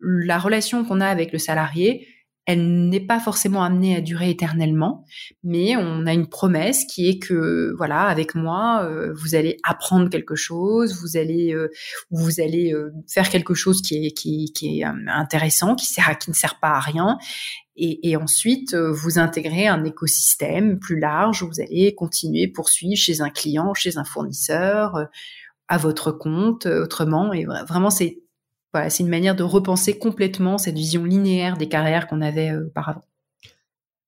la 0.00 0.38
relation 0.38 0.84
qu'on 0.84 1.00
a 1.00 1.06
avec 1.06 1.32
le 1.32 1.38
salarié, 1.38 2.06
elle 2.46 2.88
n'est 2.88 3.00
pas 3.04 3.18
forcément 3.18 3.64
amenée 3.64 3.96
à 3.96 4.00
durer 4.00 4.30
éternellement, 4.30 5.04
mais 5.42 5.76
on 5.76 6.06
a 6.06 6.12
une 6.12 6.28
promesse 6.28 6.84
qui 6.84 7.08
est 7.08 7.18
que 7.18 7.74
voilà, 7.76 8.02
avec 8.02 8.36
moi, 8.36 8.84
euh, 8.84 9.12
vous 9.14 9.34
allez 9.34 9.56
apprendre 9.64 10.08
quelque 10.08 10.36
chose, 10.36 10.96
vous 11.00 11.16
allez 11.16 11.52
euh, 11.52 11.68
vous 12.10 12.40
allez 12.40 12.72
euh, 12.72 12.92
faire 13.08 13.30
quelque 13.30 13.54
chose 13.54 13.82
qui 13.82 14.06
est 14.06 14.12
qui, 14.12 14.52
qui 14.54 14.80
est 14.80 14.84
intéressant, 14.84 15.74
qui 15.74 15.86
sert 15.86 16.16
qui 16.18 16.30
ne 16.30 16.36
sert 16.36 16.60
pas 16.60 16.70
à 16.70 16.80
rien, 16.80 17.18
et, 17.74 18.08
et 18.08 18.16
ensuite 18.16 18.76
vous 18.76 19.18
intégrez 19.18 19.66
un 19.66 19.82
écosystème 19.82 20.78
plus 20.78 21.00
large 21.00 21.42
où 21.42 21.48
vous 21.48 21.60
allez 21.60 21.96
continuer 21.96 22.46
poursuivre 22.46 22.96
chez 22.96 23.22
un 23.22 23.30
client, 23.30 23.74
chez 23.74 23.98
un 23.98 24.04
fournisseur, 24.04 25.08
à 25.66 25.78
votre 25.78 26.12
compte, 26.12 26.66
autrement. 26.66 27.32
Et 27.32 27.44
vraiment, 27.44 27.90
c'est 27.90 28.20
c'est 28.88 29.02
une 29.02 29.08
manière 29.08 29.36
de 29.36 29.42
repenser 29.42 29.98
complètement 29.98 30.58
cette 30.58 30.76
vision 30.76 31.04
linéaire 31.04 31.56
des 31.56 31.68
carrières 31.68 32.06
qu'on 32.06 32.20
avait 32.20 32.50
euh, 32.50 32.66
auparavant. 32.66 33.02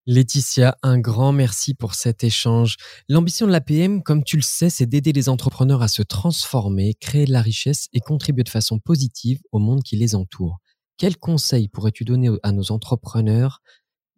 Laetitia, 0.07 0.79
un 0.83 0.99
grand 0.99 1.33
merci 1.33 1.75
pour 1.75 1.95
cet 1.95 2.25
échange. 2.25 2.77
L'ambition 3.11 3.47
de 3.47 3.53
l'APM, 3.53 4.03
comme 4.03 4.25
tu 4.25 4.37
le 4.37 4.43
sais, 4.43 4.71
c'est 4.71 4.87
d'aider 4.87 5.13
les 5.13 5.29
entrepreneurs 5.29 5.83
à 5.83 5.89
se 5.89 6.01
transformer, 6.01 6.95
créer 6.95 7.27
de 7.27 7.33
la 7.33 7.43
richesse 7.43 7.89
et 7.93 8.01
contribuer 8.01 8.43
de 8.43 8.49
façon 8.49 8.79
positive 8.79 9.41
au 9.53 9.59
monde 9.59 9.83
qui 9.83 9.97
les 9.97 10.15
entoure. 10.15 10.61
Quels 10.97 11.19
conseils 11.19 11.69
pourrais-tu 11.69 12.05
donner 12.05 12.31
à 12.43 12.53
nos 12.53 12.73
entrepreneurs, 12.73 13.61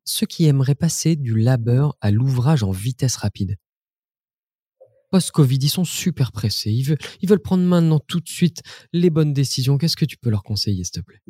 ceux 0.04 0.26
qui 0.26 0.46
aimeraient 0.46 0.76
passer 0.76 1.16
du 1.16 1.36
labeur 1.36 1.96
à 2.00 2.12
l'ouvrage 2.12 2.62
en 2.62 2.70
vitesse 2.70 3.16
rapide? 3.16 3.56
post-Covid, 5.10 5.58
ils 5.60 5.68
sont 5.68 5.84
super 5.84 6.32
pressés. 6.32 6.70
Ils 6.70 7.28
veulent, 7.28 7.40
prendre 7.40 7.64
maintenant 7.64 7.98
tout 7.98 8.20
de 8.20 8.28
suite 8.28 8.62
les 8.92 9.10
bonnes 9.10 9.32
décisions. 9.32 9.78
Qu'est-ce 9.78 9.96
que 9.96 10.04
tu 10.04 10.16
peux 10.16 10.30
leur 10.30 10.42
conseiller, 10.42 10.84
s'il 10.84 10.92
te 10.92 11.00
plaît? 11.00 11.20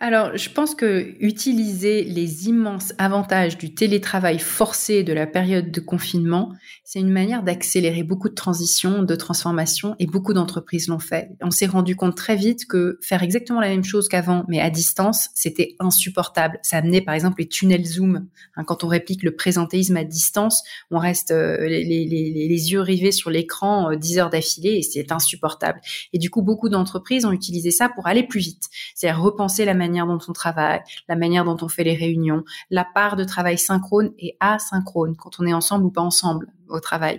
Alors, 0.00 0.36
je 0.36 0.48
pense 0.48 0.76
que 0.76 1.14
utiliser 1.18 2.04
les 2.04 2.48
immenses 2.48 2.92
avantages 2.98 3.58
du 3.58 3.74
télétravail 3.74 4.38
forcé 4.38 5.02
de 5.02 5.12
la 5.12 5.26
période 5.26 5.72
de 5.72 5.80
confinement, 5.80 6.52
c'est 6.84 7.00
une 7.00 7.10
manière 7.10 7.42
d'accélérer 7.42 8.04
beaucoup 8.04 8.28
de 8.28 8.34
transitions, 8.34 9.02
de 9.02 9.14
transformations, 9.16 9.96
et 9.98 10.06
beaucoup 10.06 10.34
d'entreprises 10.34 10.86
l'ont 10.86 11.00
fait. 11.00 11.30
On 11.42 11.50
s'est 11.50 11.66
rendu 11.66 11.96
compte 11.96 12.16
très 12.16 12.36
vite 12.36 12.66
que 12.66 12.98
faire 13.02 13.24
exactement 13.24 13.60
la 13.60 13.68
même 13.68 13.82
chose 13.82 14.08
qu'avant, 14.08 14.44
mais 14.46 14.60
à 14.60 14.70
distance, 14.70 15.30
c'était 15.34 15.74
insupportable. 15.80 16.60
Ça 16.62 16.76
amenait, 16.76 17.00
par 17.00 17.14
exemple, 17.14 17.40
les 17.40 17.48
tunnels 17.48 17.84
Zoom. 17.84 18.28
Hein, 18.54 18.64
quand 18.64 18.84
on 18.84 18.88
réplique 18.88 19.24
le 19.24 19.34
présentéisme 19.34 19.96
à 19.96 20.04
distance, 20.04 20.62
on 20.92 20.98
reste 20.98 21.32
euh, 21.32 21.66
les, 21.66 22.70
yeux 22.70 22.80
rivés 22.80 23.12
sur 23.12 23.30
l'écran 23.30 23.90
euh, 23.90 23.96
10 23.96 24.18
heures 24.20 24.30
d'affilée, 24.30 24.76
et 24.76 24.82
c'est 24.82 25.10
insupportable. 25.10 25.80
Et 26.12 26.18
du 26.18 26.30
coup, 26.30 26.42
beaucoup 26.42 26.68
d'entreprises 26.68 27.24
ont 27.24 27.32
utilisé 27.32 27.72
ça 27.72 27.88
pour 27.88 28.06
aller 28.06 28.22
plus 28.22 28.40
vite. 28.40 28.68
C'est-à-dire 28.94 29.20
repenser 29.20 29.64
la 29.64 29.74
manière 29.74 29.87
manière 29.88 30.06
dont 30.06 30.18
on 30.28 30.32
travaille, 30.32 30.80
la 31.08 31.16
manière 31.16 31.44
dont 31.44 31.56
on 31.62 31.68
fait 31.68 31.84
les 31.84 31.94
réunions, 31.94 32.44
la 32.70 32.84
part 32.84 33.16
de 33.16 33.24
travail 33.24 33.58
synchrone 33.58 34.12
et 34.18 34.36
asynchrone, 34.40 35.16
quand 35.16 35.40
on 35.40 35.46
est 35.46 35.52
ensemble 35.52 35.84
ou 35.86 35.90
pas 35.90 36.02
ensemble 36.02 36.48
au 36.68 36.80
travail. 36.80 37.18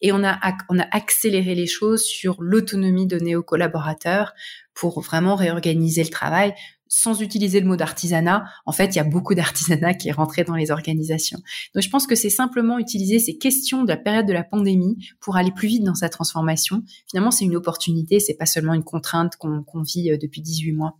Et 0.00 0.12
on 0.12 0.24
a, 0.24 0.38
on 0.70 0.78
a 0.78 0.86
accéléré 0.90 1.54
les 1.54 1.66
choses 1.66 2.02
sur 2.02 2.36
l'autonomie 2.40 3.06
donnée 3.06 3.36
aux 3.36 3.42
collaborateurs 3.42 4.32
pour 4.74 5.00
vraiment 5.00 5.34
réorganiser 5.34 6.02
le 6.02 6.10
travail 6.10 6.54
sans 6.88 7.20
utiliser 7.20 7.60
le 7.60 7.66
mot 7.66 7.76
d'artisanat. 7.76 8.44
En 8.64 8.72
fait, 8.72 8.94
il 8.94 8.96
y 8.96 9.00
a 9.00 9.04
beaucoup 9.04 9.34
d'artisanat 9.34 9.94
qui 9.94 10.08
est 10.08 10.12
rentré 10.12 10.44
dans 10.44 10.54
les 10.54 10.70
organisations. 10.70 11.38
Donc, 11.74 11.82
je 11.82 11.90
pense 11.90 12.06
que 12.06 12.14
c'est 12.14 12.30
simplement 12.30 12.78
utiliser 12.78 13.18
ces 13.18 13.36
questions 13.38 13.82
de 13.82 13.88
la 13.88 13.96
période 13.96 14.26
de 14.26 14.32
la 14.32 14.44
pandémie 14.44 14.96
pour 15.20 15.36
aller 15.36 15.52
plus 15.52 15.68
vite 15.68 15.84
dans 15.84 15.94
sa 15.94 16.08
transformation. 16.08 16.82
Finalement, 17.08 17.30
c'est 17.30 17.44
une 17.44 17.56
opportunité, 17.56 18.20
c'est 18.20 18.36
pas 18.36 18.46
seulement 18.46 18.74
une 18.74 18.84
contrainte 18.84 19.36
qu'on 19.36 19.82
vit 19.82 20.10
euh, 20.10 20.18
depuis 20.18 20.42
18 20.42 20.72
mois. 20.72 20.98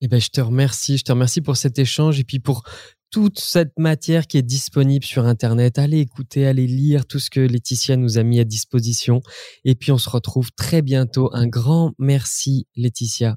Eh 0.00 0.08
ben, 0.08 0.20
je 0.20 0.28
te 0.28 0.40
remercie. 0.40 0.98
Je 0.98 1.04
te 1.04 1.12
remercie 1.12 1.40
pour 1.40 1.56
cet 1.56 1.78
échange 1.78 2.20
et 2.20 2.24
puis 2.24 2.38
pour 2.38 2.62
toute 3.10 3.38
cette 3.38 3.72
matière 3.78 4.26
qui 4.26 4.36
est 4.36 4.42
disponible 4.42 5.04
sur 5.04 5.24
Internet. 5.24 5.78
Allez 5.78 6.00
écouter, 6.00 6.46
allez 6.46 6.66
lire 6.66 7.06
tout 7.06 7.18
ce 7.18 7.30
que 7.30 7.40
Laetitia 7.40 7.96
nous 7.96 8.18
a 8.18 8.22
mis 8.22 8.40
à 8.40 8.44
disposition. 8.44 9.22
Et 9.64 9.74
puis, 9.74 9.92
on 9.92 9.98
se 9.98 10.10
retrouve 10.10 10.50
très 10.52 10.82
bientôt. 10.82 11.30
Un 11.32 11.46
grand 11.46 11.94
merci, 11.98 12.66
Laetitia. 12.76 13.36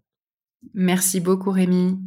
Merci 0.74 1.19
beaucoup, 1.19 1.52
Rémi. 1.52 1.98